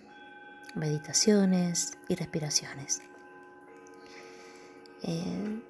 meditaciones 0.77 1.99
y 2.09 2.15
respiraciones. 2.15 3.03
Eh, 5.03 5.61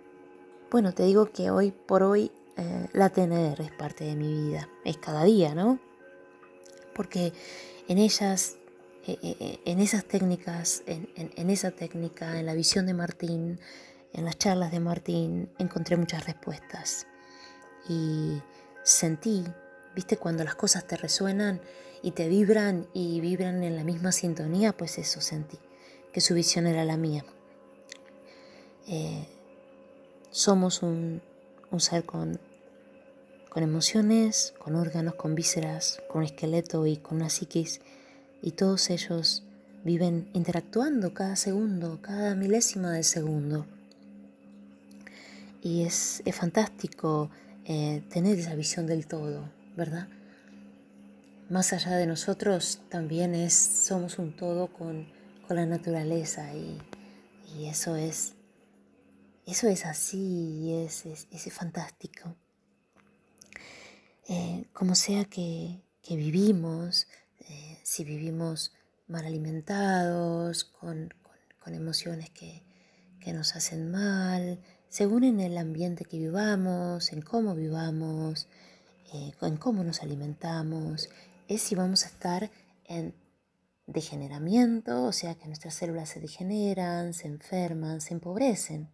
bueno, 0.71 0.93
te 0.93 1.05
digo 1.05 1.33
que 1.33 1.51
hoy 1.51 1.71
por 1.71 2.03
hoy 2.03 2.31
eh, 2.59 2.89
la 2.93 3.09
TNR 3.09 3.59
es 3.63 3.73
parte 3.73 4.05
de 4.05 4.17
mi 4.17 4.51
vida, 4.51 4.69
es 4.85 4.99
cada 4.99 5.25
día, 5.25 5.55
¿no? 5.55 5.79
Porque 6.95 7.33
en 7.89 7.97
ellas, 7.97 8.59
en 9.09 9.81
esas 9.81 10.05
técnicas, 10.05 10.83
en, 10.87 11.51
esa 11.51 11.71
técnica, 11.71 12.39
en 12.39 12.47
la 12.47 12.55
visión 12.55 12.85
de 12.85 12.93
Martín, 12.93 13.59
en 14.13 14.25
las 14.25 14.37
charlas 14.37 14.71
de 14.71 14.81
Martín, 14.81 15.51
encontré 15.59 15.97
muchas 15.97 16.27
respuestas. 16.27 17.07
Y 17.89 18.43
sentí, 18.83 19.45
viste, 19.95 20.19
cuando 20.19 20.45
las 20.45 20.57
cosas 20.57 20.87
te 20.87 20.97
resuenan 20.97 21.61
y 22.03 22.11
te 22.11 22.29
vibran 22.29 22.87
y 22.93 23.21
vibran 23.21 23.65
en 23.65 23.77
la 23.77 23.85
misma 23.85 24.13
sintonía, 24.13 24.77
pues 24.77 24.99
eso 24.99 25.23
sentí, 25.23 25.59
que 26.13 26.21
su 26.21 26.35
visión 26.35 26.67
era 26.67 26.85
la 26.85 26.99
mía. 26.99 27.25
Somos 30.31 30.83
un, 30.83 31.23
ser 31.79 32.05
con, 32.05 32.39
con 33.49 33.63
emociones, 33.63 34.53
con 34.59 34.77
órganos, 34.77 35.15
con 35.15 35.35
vísceras, 35.35 36.03
con 36.09 36.23
esqueleto 36.23 36.87
y 36.87 36.99
con 36.99 37.17
una 37.17 37.31
psiquis, 37.31 37.81
y 38.43 38.53
todos 38.53 38.91
ellos 38.91 39.45
viven 39.85 40.29
interactuando 40.33 41.15
cada 41.15 41.37
segundo, 41.37 42.01
cada 42.03 42.35
milésima 42.35 42.93
de 42.93 43.03
segundo. 43.03 43.67
Y 45.63 45.83
es, 45.83 46.23
fantástico 46.33 47.31
eh, 47.65 48.03
tener 48.11 48.39
esa 48.39 48.55
visión 48.55 48.87
del 48.87 49.07
todo, 49.07 49.51
¿verdad? 49.77 50.09
Más 51.51 51.73
allá 51.73 51.97
de 51.97 52.07
nosotros, 52.07 52.81
también 52.89 53.35
es, 53.35 53.55
somos 53.55 54.19
un 54.19 54.37
todo 54.37 54.69
con, 54.69 55.07
la 55.49 55.65
naturaleza 55.65 56.53
y, 56.55 56.79
y 57.57 57.69
eso 57.69 57.97
es 57.97 58.35
eso 59.49 59.67
es 59.67 59.87
así, 59.87 60.75
es, 60.75 61.07
es, 61.07 61.53
fantástico. 61.55 62.37
Eh, 64.29 64.67
como 64.75 64.95
sea 64.95 65.25
que, 65.25 65.81
vivimos, 66.07 67.07
eh, 67.41 67.79
si 67.83 68.05
vivimos 68.05 68.73
mal 69.07 69.25
alimentados, 69.27 70.65
con, 70.65 71.15
emociones 71.67 72.31
que, 72.31 72.67
nos 73.35 73.57
hacen 73.57 73.91
mal, 73.91 74.59
según 74.89 75.23
en 75.23 75.41
el 75.41 75.59
ambiente 75.59 76.07
que 76.07 76.17
vivamos, 76.17 77.13
en 77.13 77.21
cómo 77.21 77.55
vivamos, 77.55 78.49
eh, 79.13 79.33
en 79.43 79.59
cómo 79.59 79.85
nos 79.85 80.03
alimentamos, 80.03 81.11
es 81.47 81.61
si 81.61 81.75
vamos 81.75 82.05
a 82.05 82.09
estar 82.09 82.51
en 82.87 83.15
degeneramiento, 83.87 85.05
o 85.05 85.13
sea 85.13 85.35
que 85.35 85.47
nuestras 85.47 85.75
células 85.75 86.09
se 86.09 86.21
degeneran, 86.21 87.13
se 87.13 87.27
enferman, 87.27 88.01
se 88.01 88.15
empobrecen 88.15 88.89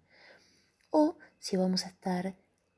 o 0.96 1.16
si 1.40 1.56
vamos 1.56 1.86
a 1.86 1.88
estar 1.88 2.36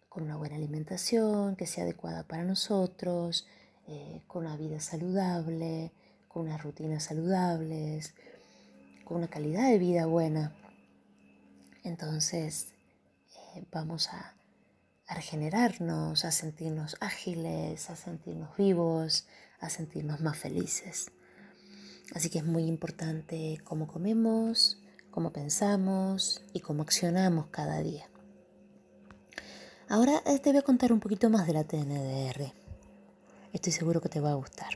con 0.09 0.23
una 0.23 0.37
buena 0.37 0.57
alimentación 0.57 1.55
que 1.55 1.67
sea 1.67 1.85
adecuada 1.85 2.27
para 2.27 2.45
nosotros, 2.45 3.47
eh, 3.89 4.23
con 4.27 4.47
una 4.47 4.57
vida 4.57 4.81
saludable, 4.81 5.93
con 6.29 6.47
unas 6.47 6.63
rutinas 6.63 7.05
saludables, 7.05 8.15
con 9.05 9.19
una 9.19 9.29
calidad 9.29 9.71
de 9.71 9.79
vida 9.79 10.07
buena. 10.07 10.55
Entonces 11.85 12.73
eh, 13.55 13.65
vamos 13.71 14.09
a, 14.09 14.35
a 15.07 15.15
regenerarnos, 15.15 16.25
a 16.25 16.31
sentirnos 16.31 16.97
ágiles, 17.01 17.89
a 17.91 17.97
sentirnos 17.97 18.57
vivos, 18.57 19.27
a 19.61 19.71
sentirnos 19.71 20.21
más 20.21 20.37
felices. 20.37 21.11
Así 22.15 22.31
que 22.31 22.39
es 22.39 22.45
muy 22.45 22.65
importante 22.65 23.59
cómo 23.65 23.87
comemos, 23.87 24.83
cómo 25.11 25.33
pensamos 25.33 26.43
y 26.53 26.61
cómo 26.61 26.83
accionamos 26.83 27.47
cada 27.47 27.81
día. 27.81 28.09
Ahora 29.89 30.23
eh, 30.27 30.39
te 30.41 30.51
voy 30.51 30.59
a 30.59 30.63
contar 30.63 30.93
un 30.93 31.01
poquito 31.01 31.31
más 31.31 31.47
de 31.47 31.53
la 31.53 31.65
TNDR. 31.65 32.66
Estoy 33.57 33.73
seguro 33.73 34.03
que 34.03 34.11
te 34.11 34.21
va 34.21 34.33
a 34.33 34.35
gustar. 34.35 34.69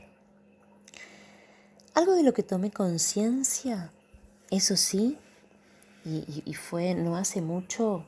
Algo 1.93 2.15
de 2.15 2.23
lo 2.23 2.33
que 2.33 2.41
tomé 2.41 2.71
conciencia, 2.71 3.91
eso 4.49 4.75
sí, 4.75 5.19
y, 6.03 6.51
fue 6.55 6.95
no 6.95 7.15
hace 7.15 7.41
mucho, 7.41 8.03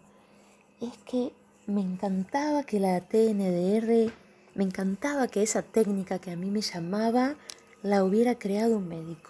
es 0.81 0.97
que 1.05 1.31
me 1.67 1.81
encantaba 1.81 2.63
que 2.63 2.79
la 2.79 2.99
TNDR, 3.01 4.11
me 4.55 4.63
encantaba 4.63 5.27
que 5.27 5.43
esa 5.43 5.61
técnica 5.61 6.17
que 6.17 6.31
a 6.31 6.35
mí 6.35 6.49
me 6.49 6.61
llamaba, 6.61 7.35
la 7.83 8.03
hubiera 8.03 8.39
creado 8.39 8.77
un 8.77 8.87
médico. 8.87 9.29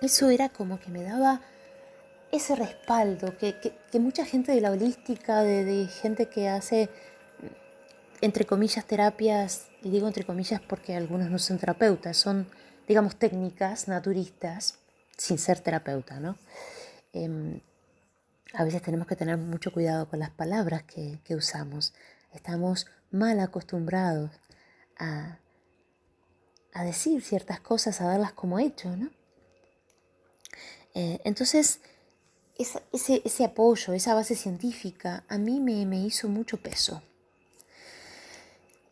Eso 0.00 0.30
era 0.30 0.48
como 0.48 0.80
que 0.80 0.88
me 0.88 1.02
daba 1.02 1.42
ese 2.32 2.56
respaldo 2.56 3.36
que, 3.36 3.54
mucha 4.00 4.24
gente 4.24 4.52
de 4.52 4.62
la 4.62 4.70
holística, 4.70 5.42
de, 5.42 5.86
gente 5.88 6.30
que 6.30 6.48
hace, 6.48 6.88
entre 8.22 8.46
comillas, 8.46 8.86
terapias, 8.86 9.68
y 9.84 9.90
digo 9.90 10.06
entre 10.06 10.24
comillas 10.24 10.60
porque 10.62 10.96
algunos 10.96 11.30
no 11.30 11.38
son 11.38 11.58
terapeutas, 11.58 12.16
son, 12.16 12.48
digamos, 12.88 13.16
técnicas 13.16 13.86
naturistas, 13.86 14.78
sin 15.16 15.38
ser 15.38 15.60
terapeuta, 15.60 16.18
¿no? 16.18 16.38
Em, 17.12 17.60
a 18.54 18.64
veces 18.64 18.80
tenemos 18.82 19.06
que 19.06 19.14
tener 19.14 19.36
mucho 19.36 19.72
cuidado 19.72 20.08
con 20.08 20.18
las 20.18 20.30
palabras 20.30 20.84
que, 20.84 21.20
usamos. 21.36 21.92
Estamos 22.32 22.86
mal 23.10 23.38
acostumbrados 23.40 24.30
a, 24.98 25.38
a 26.72 26.84
decir 26.84 27.22
ciertas 27.22 27.60
cosas, 27.60 28.00
a 28.00 28.06
darlas 28.06 28.32
como 28.32 28.58
hecho, 28.58 28.96
¿no? 28.96 29.10
Eh, 30.94 31.20
entonces, 31.24 31.80
ese, 32.56 33.44
apoyo, 33.44 33.92
esa 33.92 34.14
base 34.14 34.34
científica, 34.34 35.24
a 35.28 35.36
mí 35.38 35.60
me 35.60 36.00
hizo 36.00 36.28
mucho 36.28 36.56
peso. 36.56 37.02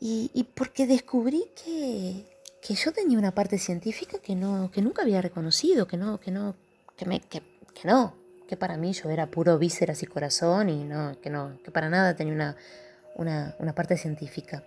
Y, 0.05 0.49
porque 0.57 0.89
descubrí 0.89 1.45
que, 1.55 2.27
que, 2.61 2.75
yo 2.75 2.91
tenía 2.91 3.17
una 3.17 3.31
parte 3.31 3.57
científica 3.57 4.19
que, 4.19 4.35
no, 4.35 4.69
que 4.73 4.83
nunca 4.83 5.03
había 5.03 5.23
reconocido, 5.23 5.87
que 5.87 5.97
no, 5.97 6.19
que 6.19 6.33
no, 6.33 6.57
que, 6.97 7.07
me, 7.07 7.21
que 7.21 7.41
no, 7.85 8.13
que 8.49 8.57
para 8.57 8.77
mí 8.77 8.93
yo 8.93 9.09
era 9.11 9.31
puro 9.31 9.59
vísceras 9.59 10.03
y 10.03 10.07
corazón 10.07 10.69
y 10.71 10.83
no, 10.83 11.19
que 11.23 11.31
no, 11.31 11.57
que 11.65 11.71
para 11.71 11.89
nada 11.89 12.17
tenía 12.17 12.35
una, 12.35 12.57
una, 13.15 13.55
una 13.61 13.75
parte 13.77 13.97
científica. 13.97 14.65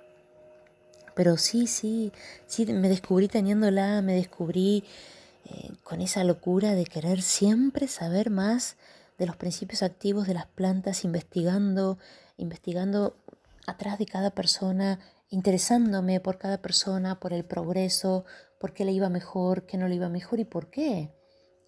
Pero 1.16 1.36
sí, 1.36 1.68
sí, 1.68 2.14
sí, 2.48 2.66
me 2.66 2.88
descubrí 2.88 3.28
teniéndola, 3.28 4.02
me 4.02 4.16
descubrí 4.16 4.86
eh, 5.46 5.70
con 5.84 6.00
esa 6.00 6.24
locura 6.24 6.76
de 6.76 6.86
querer 6.86 7.22
siempre 7.22 7.90
saber 7.90 8.30
más 8.30 8.78
de 9.18 9.26
los 9.28 9.36
principios 9.36 9.84
activos 9.84 10.28
de 10.28 10.34
las 10.34 10.48
plantas, 10.48 11.04
investigando, 11.04 11.98
investigando 12.38 13.18
atrás 13.68 14.00
de 14.00 14.06
cada 14.06 14.32
persona, 14.32 15.00
interesándome 15.36 16.22
por 16.22 16.38
cada 16.38 16.62
persona, 16.62 17.20
por 17.20 17.34
el 17.34 17.44
progreso, 17.44 18.24
por 18.58 18.74
qué 18.74 18.86
le 18.86 18.94
iba 18.94 19.10
mejor, 19.10 19.66
qué 19.66 19.78
no 19.78 19.90
le 19.90 19.96
iba 19.96 20.08
mejor 20.08 20.40
y 20.40 20.46
por 20.46 20.70
qué. 20.70 21.14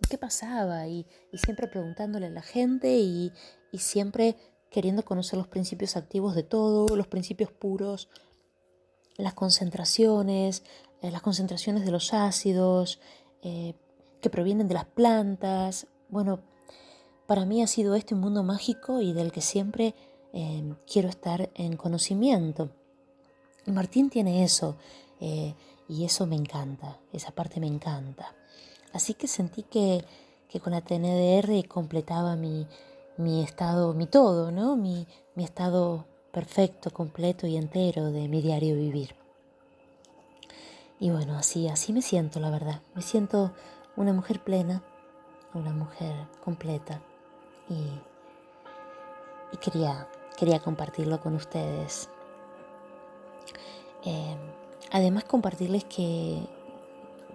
¿Qué 0.10 0.17
pasaba? 0.17 0.88
Y, 0.88 1.06
siempre 1.34 1.67
preguntándole 1.67 2.27
a 2.27 2.30
la 2.30 2.41
gente 2.41 2.97
y, 2.97 3.34
siempre 3.73 4.38
queriendo 4.71 5.03
conocer 5.03 5.38
los 5.38 5.47
principios 5.47 5.97
activos 5.97 6.34
de 6.34 6.43
todo, 6.43 6.95
los 6.95 7.08
principios 7.08 7.51
puros, 7.51 8.10
las 9.17 9.34
concentraciones, 9.34 10.63
eh, 11.01 11.12
las 11.12 11.21
concentraciones 11.21 11.86
de 11.86 11.91
los 11.91 12.13
ácidos 12.13 12.99
eh, 13.43 13.75
que 14.21 14.30
provienen 14.30 14.67
de 14.67 14.75
las 14.75 14.86
plantas. 14.86 15.88
Bueno, 16.10 16.39
para 17.27 17.45
mí 17.45 17.62
ha 17.62 17.67
sido 17.67 17.95
este 17.95 18.15
un 18.15 18.21
mundo 18.21 18.43
mágico 18.43 19.01
y 19.01 19.13
del 19.13 19.32
que 19.32 19.41
siempre 19.41 19.93
eh, 20.34 20.73
quiero 20.91 21.10
estar 21.10 21.51
en 21.53 21.75
conocimiento. 21.75 22.71
Martín 23.71 24.10
tiene 24.10 24.43
eso 24.43 24.75
y 25.19 26.03
eso 26.03 26.25
me 26.25 26.36
encanta, 26.36 26.97
esa 27.13 27.32
parte 27.32 27.60
me 27.60 27.67
encanta. 27.67 28.34
Así 28.93 29.13
que 29.13 29.27
sentí 29.27 29.63
que, 29.63 30.06
con 30.63 30.73
la 30.73 30.82
TNDR 30.82 31.67
completaba 31.67 32.36
mi, 32.36 32.67
estado, 33.43 33.93
mi 33.93 34.08
todo, 34.08 34.51
¿no? 34.51 34.75
Mi, 34.75 35.08
mi 35.36 35.43
estado 35.43 36.06
perfecto, 36.32 36.91
completo 36.91 37.47
y 37.47 37.58
entero 37.58 38.12
de 38.12 38.27
mi 38.27 38.41
diario 38.41 38.75
vivir. 38.75 39.15
Y 40.99 41.12
bueno, 41.12 41.38
así, 41.38 41.67
así 41.67 41.93
me 41.93 42.01
siento, 42.01 42.39
la 42.39 42.49
verdad. 42.49 42.82
Me 42.95 43.01
siento 43.01 43.53
una 43.95 44.13
mujer 44.13 44.43
plena, 44.43 44.82
una 45.53 45.71
mujer 45.71 46.15
completa. 46.43 47.01
Y, 47.69 49.58
quería, 49.58 50.08
quería 50.38 50.60
compartirlo 50.60 51.19
con 51.19 51.36
ustedes. 51.36 52.10
Eh, 54.07 54.37
además, 54.91 55.25
compartirles 55.25 55.83
que, 55.83 56.39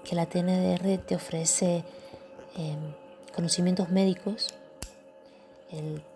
que 0.04 0.14
la 0.14 0.24
TNDR 0.24 0.96
te 1.06 1.14
ofrece 1.14 1.84
em, 2.56 2.94
conocimientos 3.34 3.90
médicos, 3.90 4.54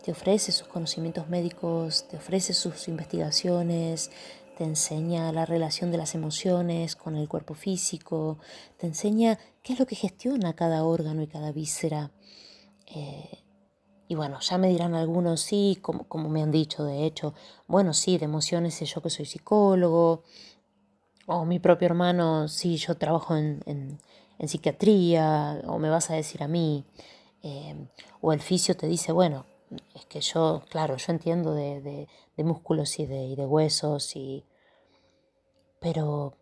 te 0.04 0.12
ofrece 0.12 0.52
sus 0.52 0.68
conocimientos 0.68 1.28
médicos, 1.28 2.06
te 2.08 2.18
ofrece 2.18 2.52
sus 2.52 2.88
investigaciones, 2.88 4.10
te 4.56 4.64
enseña 4.64 5.32
la 5.32 5.46
relación 5.46 5.90
de 5.90 5.98
las 5.98 6.14
emociones 6.14 6.94
con 6.94 7.16
el 7.16 7.26
cuerpo 7.26 7.54
físico, 7.54 8.38
te 8.76 8.86
enseña 8.86 9.38
qué 9.62 9.72
es 9.74 9.78
lo 9.78 9.86
que 9.86 9.96
gestiona 9.96 10.54
cada 10.54 10.84
órgano 10.84 11.22
y 11.22 11.26
cada 11.26 11.52
víscera. 11.52 12.10
Eh, 12.86 13.36
y 14.08 14.14
bueno, 14.14 14.38
ya 14.40 14.58
me 14.58 14.68
dirán 14.68 14.94
algunos, 14.94 15.40
sí, 15.40 15.78
como, 15.82 16.04
como, 16.04 16.28
me 16.28 16.42
han 16.42 16.50
dicho, 16.50 16.84
de 16.84 17.04
hecho, 17.04 17.34
bueno, 17.66 17.92
sí, 17.92 18.18
de 18.18 18.26
emociones 18.26 18.74
sé 18.74 18.86
yo 18.86 19.02
que 19.02 19.10
soy 19.10 19.24
psicólogo, 19.26 20.22
o 21.26 21.44
mi 21.44 21.58
propio 21.58 21.86
hermano, 21.86 22.48
sí, 22.48 22.76
yo 22.76 22.96
trabajo 22.96 23.36
en, 23.36 23.98
psiquiatría, 24.46 25.60
o 25.66 25.78
me 25.78 25.90
vas 25.90 26.10
a 26.10 26.14
decir 26.14 26.42
a 26.42 26.48
mí, 26.48 26.84
em, 27.42 27.88
o 28.20 28.32
el 28.32 28.40
fisio 28.40 28.76
te 28.76 28.86
dice, 28.86 29.10
bueno, 29.12 29.44
es 29.94 30.06
que 30.06 30.20
yo, 30.20 30.62
claro, 30.70 30.96
yo 30.96 31.12
entiendo 31.12 31.54
de, 31.54 32.06
músculos 32.36 32.98
y 33.00 33.06
de, 33.06 33.34
huesos, 33.46 34.14
y, 34.14 34.44
pero 35.80 36.34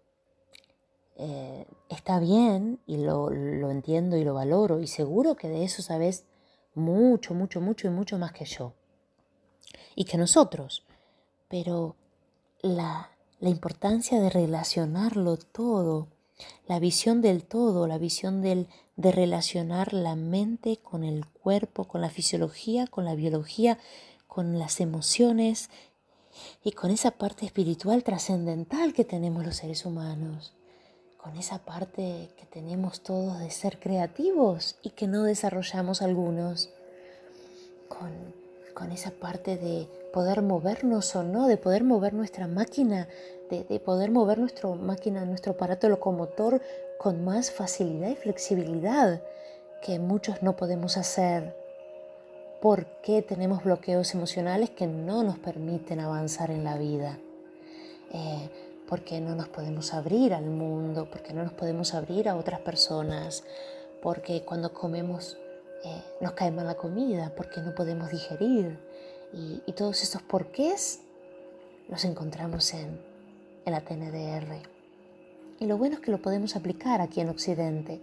eh, 1.16 1.66
está 1.88 2.18
bien 2.18 2.80
y 2.86 2.98
lo, 2.98 3.30
lo 3.30 3.70
entiendo 3.70 4.16
y 4.18 4.24
lo 4.24 4.34
valoro, 4.34 4.80
y 4.80 4.86
seguro 4.86 5.34
que 5.36 5.48
de 5.48 5.64
eso 5.64 5.82
sabes 5.82 6.26
mucho, 6.74 7.34
mucho, 7.34 7.60
mucho 7.60 7.86
y 7.86 7.90
mucho 7.90 8.18
más 8.18 8.32
que 8.32 8.44
yo, 8.44 8.72
y 9.94 10.04
que 10.04 10.18
nosotros, 10.18 10.84
pero 11.48 11.96
la 12.62 13.10
la 13.44 13.50
importancia 13.50 14.20
de 14.22 14.30
relacionarlo 14.30 15.36
todo, 15.36 16.08
la 16.66 16.78
visión 16.78 17.20
del 17.20 17.44
todo, 17.44 17.86
la 17.86 17.98
visión 17.98 18.40
del, 18.40 18.68
de 18.96 19.12
relacionar 19.12 19.92
la 19.92 20.16
mente 20.16 20.78
con 20.78 21.04
el 21.04 21.26
cuerpo, 21.26 21.84
con 21.84 22.00
la 22.00 22.08
fisiología, 22.08 22.86
con 22.86 23.04
la 23.04 23.14
biología, 23.14 23.78
con 24.28 24.58
las 24.58 24.80
emociones 24.80 25.68
y 26.64 26.72
con 26.72 26.90
esa 26.90 27.10
parte 27.10 27.44
espiritual 27.44 28.02
trascendental 28.02 28.94
que 28.94 29.04
tenemos 29.04 29.44
los 29.44 29.56
seres 29.56 29.84
humanos, 29.84 30.54
con 31.24 31.36
esa 31.36 31.58
parte 31.58 32.28
que 32.36 32.46
tenemos 32.52 33.00
todos 33.00 33.40
de 33.40 33.50
ser 33.50 33.80
creativos 33.80 34.76
y 34.82 34.90
que 34.90 35.08
no 35.08 35.24
desarrollamos 35.24 36.02
algunos, 36.02 36.68
con, 37.88 38.12
con 38.74 38.92
esa 38.92 39.10
parte 39.10 39.56
de 39.56 39.88
poder 40.12 40.42
movernos 40.42 41.16
o 41.16 41.22
no, 41.22 41.48
de 41.48 41.56
poder 41.56 41.82
mover 41.82 42.12
nuestra 42.12 42.46
máquina 42.46 43.08
de, 43.50 43.80
poder 43.80 44.10
mover 44.10 44.38
nuestra 44.38 44.68
máquina, 44.70 45.24
nuestro 45.24 45.52
aparato 45.52 45.88
locomotor 45.88 46.60
con 46.98 47.24
más 47.24 47.50
facilidad 47.50 48.10
y 48.10 48.16
flexibilidad 48.16 49.22
que 49.82 49.98
muchos 49.98 50.42
no 50.42 50.56
podemos 50.56 50.96
hacer. 50.96 51.54
Porque 52.60 53.20
tenemos 53.20 53.62
bloqueos 53.62 54.14
emocionales 54.14 54.70
que 54.70 54.86
no 54.86 55.22
nos 55.22 55.38
permiten 55.38 56.00
avanzar 56.00 56.50
en 56.50 56.64
la 56.64 56.78
vida, 56.78 57.18
eh, 58.12 58.48
porque 58.88 59.20
no 59.20 59.34
nos 59.34 59.48
podemos 59.48 59.94
abrir 59.94 60.34
al 60.34 60.46
mundo, 60.46 61.08
porque 61.10 61.32
no 61.32 61.42
nos 61.42 61.52
podemos 61.52 61.94
abrir 61.94 62.28
a 62.28 62.36
otras 62.36 62.60
personas, 62.60 63.44
porque 64.02 64.42
cuando 64.44 64.72
comemos 64.72 65.38
eh, 65.84 66.02
nos 66.20 66.32
cae 66.32 66.50
mal 66.50 66.66
la 66.66 66.76
comida, 66.76 67.32
porque 67.36 67.60
no 67.60 67.74
podemos 67.74 68.10
digerir. 68.10 68.78
Y, 69.32 69.72
todos 69.72 70.02
estos 70.02 70.22
porqués 70.22 71.00
los 71.88 72.04
encontramos 72.04 72.72
en 72.74 73.14
en 73.64 73.72
la 73.72 73.80
TNDR. 73.80 74.56
Y 75.60 75.66
lo 75.66 75.78
bueno 75.78 75.96
es 75.96 76.00
que 76.00 76.10
lo 76.10 76.18
podemos 76.18 76.56
aplicar 76.56 77.00
aquí 77.00 77.20
en 77.20 77.28
Occidente, 77.28 78.00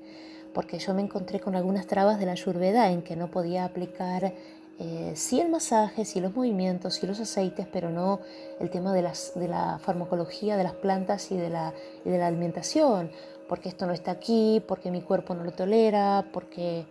porque 0.53 0.79
yo 0.79 0.93
me 0.93 1.01
encontré 1.01 1.39
con 1.39 1.55
algunas 1.55 1.87
trabas 1.87 2.19
de 2.19 2.25
la 2.25 2.33
Ayurveda 2.33 2.91
en 2.91 3.01
que 3.01 3.15
no 3.15 3.29
podía 3.29 3.65
aplicar 3.65 4.33
eh, 4.81 5.13
sí 5.15 5.39
el 5.39 5.49
masaje, 5.49 6.05
sí 6.05 6.19
los 6.19 6.35
movimientos, 6.35 6.95
sí 6.95 7.07
los 7.07 7.19
aceites, 7.19 7.67
pero 7.71 7.89
no 7.89 8.19
el 8.59 8.69
tema 8.69 8.93
de, 8.93 9.01
la 9.01 9.79
farmacología 9.79 10.57
de 10.57 10.63
las 10.63 10.73
plantas 10.73 11.31
y 11.31 11.37
de, 11.37 11.49
la, 11.49 11.73
y 12.03 12.09
de 12.09 12.17
la 12.17 12.27
alimentación, 12.27 13.11
porque 13.47 13.69
esto 13.69 13.85
no 13.85 13.93
está 13.93 14.11
aquí, 14.11 14.63
porque 14.67 14.91
mi 14.91 15.01
cuerpo 15.01 15.35
no 15.35 15.43
lo 15.43 15.51
tolera, 15.51 16.25
porque... 16.33 16.85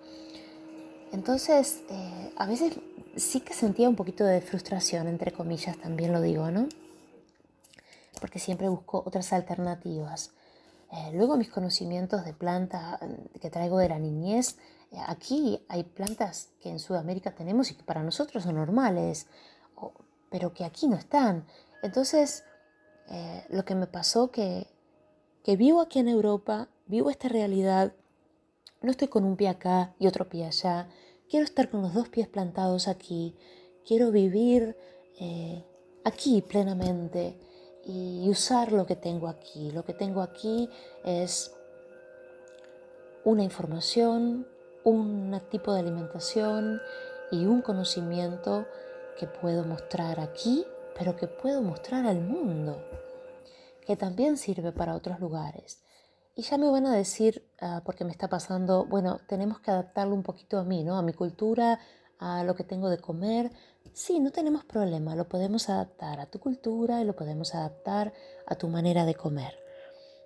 Entonces, 1.13 1.83
eh, 1.91 2.33
a 2.37 2.47
veces 2.47 2.79
sí 3.17 3.41
que 3.41 3.53
sentía 3.53 3.89
un 3.89 3.97
poquito 3.97 4.25
de 4.25 4.41
frustración, 4.41 5.09
entre 5.09 5.33
comillas, 5.33 5.77
también 5.79 6.13
lo 6.13 6.21
digo, 6.21 6.53
¿no? 6.53 6.69
porque 8.21 8.39
siempre 8.39 8.69
busco 8.69 9.03
otras 9.05 9.33
alternativas. 9.33 10.31
Eh, 10.93 11.13
luego 11.13 11.37
mis 11.37 11.51
conocimientos 11.51 12.25
de 12.25 12.35
plantas 12.35 13.01
mm, 13.01 13.39
que 13.39 13.51
traigo 13.51 13.79
de 13.79 13.89
la 13.89 13.99
niñez, 13.99 14.57
eh, 14.91 14.97
aquí 15.07 15.65
hay 15.69 15.85
plantas 15.85 16.49
que 16.61 16.69
en 16.69 16.81
Sudamérica 16.81 17.35
tenemos 17.35 17.71
y 17.71 17.75
que 17.75 17.85
para 17.85 18.03
nosotros 18.03 18.43
son 18.43 18.57
normales, 18.57 19.29
pero 20.31 20.53
que 20.53 20.65
aquí 20.65 20.89
no 20.89 20.97
están. 20.97 21.47
Entonces, 21.83 22.45
eh, 23.09 23.45
lo 23.51 23.65
que 23.65 23.75
me 23.75 23.87
pasó 23.87 24.31
que, 24.31 24.67
que 25.45 25.57
vivo 25.57 25.81
aquí 25.81 26.01
en 26.01 26.09
Europa, 26.09 26.69
vivo 26.87 27.11
esta 27.11 27.29
realidad, 27.29 27.93
no 28.83 28.91
estoy 28.91 29.09
con 29.09 29.25
un 29.25 29.37
pie 29.37 29.49
acá 29.49 29.95
y 29.99 30.07
otro 30.09 30.29
pie 30.29 30.47
allá, 30.47 30.89
quiero 31.29 31.45
estar 31.45 31.71
con 31.71 31.83
los 31.83 31.95
dos 31.95 32.09
pies 32.09 32.29
plantados 32.29 32.89
aquí, 32.89 33.37
quiero 33.87 34.11
vivir 34.11 34.77
aquí 36.05 36.41
plenamente 36.41 37.39
y 37.91 38.29
usar 38.31 38.73
lo 38.73 38.87
que 38.87 38.97
tengo 38.97 39.29
aquí. 39.29 39.71
Lo 39.73 39.85
que 39.85 39.95
tengo 39.95 40.23
aquí 40.23 40.71
es 41.05 41.53
una 43.25 43.43
información, 43.43 44.47
un 44.85 45.41
tipo 45.51 45.73
de 45.73 45.81
alimentación 45.81 46.81
y 47.31 47.47
un 47.47 47.63
conocimiento 47.63 48.67
que 49.19 49.27
puedo 49.27 49.65
mostrar 49.65 50.21
aquí, 50.21 50.65
pero 50.97 51.17
que 51.17 51.27
puedo 51.27 51.63
mostrar 51.63 52.07
al 52.07 52.21
mundo, 52.21 52.83
que 53.87 53.97
también 53.97 54.37
sirve 54.37 54.73
para 54.73 54.95
otros 54.95 55.21
lugares. 55.21 55.83
Y 56.37 56.43
ya 56.43 56.57
me 56.57 56.71
van 56.71 56.87
a 56.87 56.95
decir, 56.95 57.45
ah, 57.61 57.83
porque 57.85 58.05
me 58.05 58.13
está 58.13 58.29
pasando, 58.29 58.87
bueno, 58.87 59.21
tenemos 59.27 59.61
que 59.61 59.71
adaptarlo 59.71 60.15
un 60.15 60.23
poquito 60.23 60.59
a 60.59 60.65
mí, 60.65 60.85
¿no? 60.85 60.97
A 60.97 61.03
mi 61.03 61.13
cultura, 61.13 61.81
a 62.21 62.45
lo 62.45 62.55
que 62.55 62.63
tengo 62.65 62.89
de 62.89 62.99
comer, 62.99 63.51
Sí, 63.93 64.21
no 64.21 64.31
tenemos 64.31 64.65
problema, 64.65 65.17
lo 65.17 65.29
podemos 65.29 65.69
adaptar 65.69 66.21
a 66.21 66.27
tu 66.27 66.39
cultura 66.39 67.01
y 67.01 67.05
lo 67.05 67.17
podemos 67.17 67.55
adaptar 67.55 68.13
a 68.47 68.55
tu 68.55 68.69
manera 68.69 69.05
de 69.05 69.15
comer. 69.15 69.55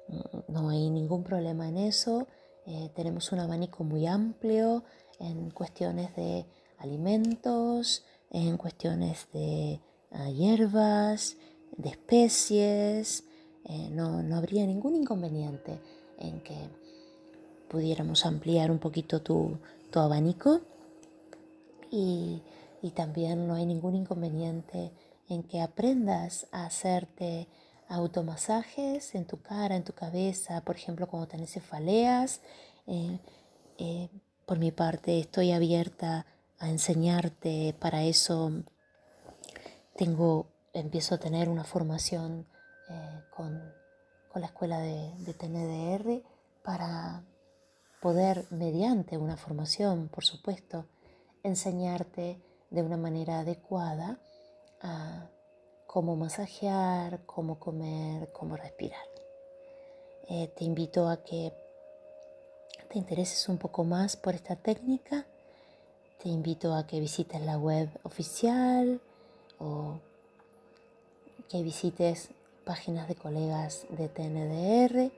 Mm, 0.08 0.52
no 0.52 0.68
hay 0.68 0.90
ningún 0.90 1.24
problema 1.24 1.68
en 1.68 1.78
eso. 1.78 2.26
Eh, 2.66 2.90
tenemos 2.94 3.32
un 3.32 3.40
abanico 3.40 3.84
muy 3.84 4.06
amplio 4.06 4.84
en 5.18 5.50
cuestiones 5.50 6.14
de 6.14 6.46
alimentos, 6.78 8.04
en 8.30 8.56
cuestiones 8.58 9.28
de 9.32 9.80
ah, 10.12 10.30
hierbas, 10.30 11.36
de 11.76 11.88
especies. 11.88 13.24
Eh, 13.64 13.88
no, 13.90 14.18
habría 14.36 14.66
ningún 14.66 14.94
inconveniente 14.94 15.80
en 16.18 16.40
que 16.42 16.68
pudiéramos 17.68 18.26
ampliar 18.26 18.70
un 18.70 18.78
poquito 18.78 19.22
tu, 19.22 19.58
abanico 19.94 20.60
y, 21.94 22.42
también 22.94 23.48
no 23.48 23.54
hay 23.54 23.64
ningún 23.64 23.94
inconveniente 23.96 24.92
en 25.28 25.42
que 25.42 25.62
aprendas 25.62 26.46
a 26.52 26.66
hacerte 26.66 27.48
automasajes 27.88 29.14
en 29.14 29.24
tu 29.24 29.40
cara, 29.40 29.74
en 29.74 29.84
tu 29.84 29.94
cabeza, 29.94 30.60
por 30.60 30.76
ejemplo, 30.76 31.06
cuando 31.08 31.26
tenés 31.26 31.52
cefaleas. 31.52 32.40
Eh, 32.86 33.18
eh, 33.78 34.10
por 34.44 34.58
mi 34.58 34.70
parte, 34.70 35.18
estoy 35.18 35.52
abierta 35.52 36.26
a 36.58 36.68
enseñarte. 36.68 37.74
Para 37.80 38.02
eso 38.04 38.52
tengo, 39.96 40.46
empiezo 40.74 41.14
a 41.14 41.18
tener 41.18 41.48
una 41.48 41.64
formación 41.64 42.46
eh, 42.90 43.20
con, 43.34 43.62
la 44.34 44.46
escuela 44.46 44.78
de, 44.78 45.10
de 45.18 45.32
TNDR 45.32 46.22
para 46.62 47.24
poder, 48.02 48.44
mediante 48.50 49.16
una 49.16 49.36
formación, 49.36 50.08
por 50.08 50.24
supuesto, 50.24 50.86
enseñarte 51.44 52.40
de 52.70 52.82
una 52.82 52.96
manera 52.96 53.40
adecuada 53.40 54.18
a 54.80 55.28
cómo 55.86 56.16
masajear, 56.16 57.20
cómo 57.26 57.60
comer, 57.60 58.32
cómo 58.32 58.56
respirar. 58.56 59.06
Eh, 60.28 60.48
te 60.56 60.64
invito 60.64 61.08
a 61.08 61.22
que 61.22 61.52
te 62.88 62.98
intereses 62.98 63.48
un 63.48 63.58
poco 63.58 63.84
más 63.84 64.16
por 64.16 64.34
esta 64.34 64.56
técnica. 64.56 65.26
Te 66.22 66.28
invito 66.30 66.74
a 66.74 66.86
que 66.86 66.98
visites 66.98 67.40
la 67.42 67.58
web 67.58 67.88
oficial 68.02 69.00
o 69.58 69.98
que 71.48 71.62
visites 71.62 72.30
páginas 72.64 73.06
de 73.06 73.14
colegas 73.14 73.86
de 73.90 74.08
TNDR, 74.08 75.12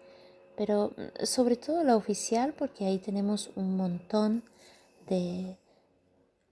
pero 0.56 0.90
mm, 0.96 1.24
sobre 1.24 1.56
todo 1.56 1.84
la 1.84 1.96
oficial 1.96 2.52
porque 2.52 2.84
ahí 2.84 2.98
tenemos 2.98 3.50
un 3.54 3.76
montón 3.76 4.42
de 5.08 5.56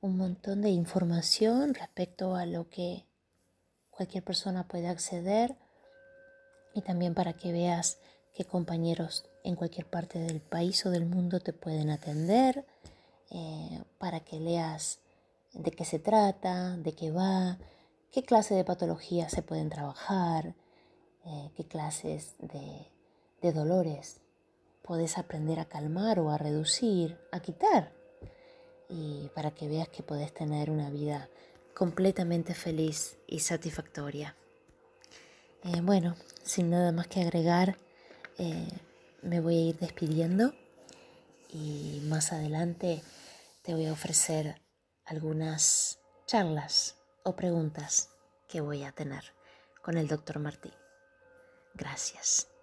un 0.04 0.18
montón 0.18 0.60
de 0.60 0.68
información 0.68 1.72
respecto 1.72 2.36
a 2.36 2.44
lo 2.44 2.68
que 2.68 3.06
cualquier 3.88 4.22
persona 4.22 4.68
puede 4.68 4.86
acceder 4.86 5.56
y 6.74 6.82
también 6.82 7.14
para 7.14 7.32
que 7.32 7.52
veas 7.52 7.96
qué 8.34 8.44
compañeros 8.44 9.24
en 9.44 9.56
cualquier 9.56 9.86
parte 9.86 10.18
del 10.18 10.42
país 10.42 10.84
o 10.84 10.90
del 10.90 11.06
mundo 11.06 11.40
te 11.40 11.54
pueden 11.54 11.88
atender, 11.88 12.66
eh, 13.30 13.82
para 13.96 14.20
que 14.20 14.38
leas 14.38 14.98
de 15.54 15.70
qué 15.70 15.86
se 15.86 15.98
trata, 15.98 16.76
de 16.76 16.92
qué 16.92 17.10
va, 17.10 17.56
qué 18.12 18.22
clase 18.24 18.54
de 18.54 18.64
patologías 18.64 19.32
se 19.32 19.40
pueden 19.40 19.70
trabajar, 19.70 20.54
eh, 21.24 21.50
qué 21.56 21.64
clases 21.66 22.34
de, 22.40 22.90
de 23.40 23.52
dolores 23.54 24.20
puedes 24.82 25.16
aprender 25.16 25.60
a 25.60 25.64
calmar 25.64 26.20
o 26.20 26.30
a 26.30 26.36
reducir, 26.36 27.18
a 27.32 27.40
quitar, 27.40 28.03
y 28.88 29.28
para 29.34 29.52
que 29.52 29.68
veas 29.68 29.88
que 29.88 30.02
puedes 30.02 30.32
tener 30.32 30.70
una 30.70 30.90
vida 30.90 31.28
completamente 31.74 32.54
feliz 32.54 33.18
y 33.26 33.40
satisfactoria. 33.40 34.36
Eh, 35.64 35.80
bueno, 35.82 36.16
sin 36.42 36.70
nada 36.70 36.92
más 36.92 37.06
que 37.08 37.20
agregar, 37.20 37.76
eh, 38.38 38.68
me 39.22 39.40
voy 39.40 39.56
a 39.56 39.68
ir 39.70 39.78
despidiendo 39.78 40.54
y 41.50 42.00
más 42.04 42.32
adelante 42.32 43.02
te 43.62 43.74
voy 43.74 43.86
a 43.86 43.92
ofrecer 43.92 44.60
algunas 45.04 46.00
charlas 46.26 46.96
o 47.22 47.34
preguntas 47.34 48.10
que 48.48 48.60
voy 48.60 48.84
a 48.84 48.92
tener 48.92 49.34
con 49.82 49.96
el 49.96 50.08
doctor 50.08 50.38
Martín. 50.38 50.74
Gracias. 51.74 52.53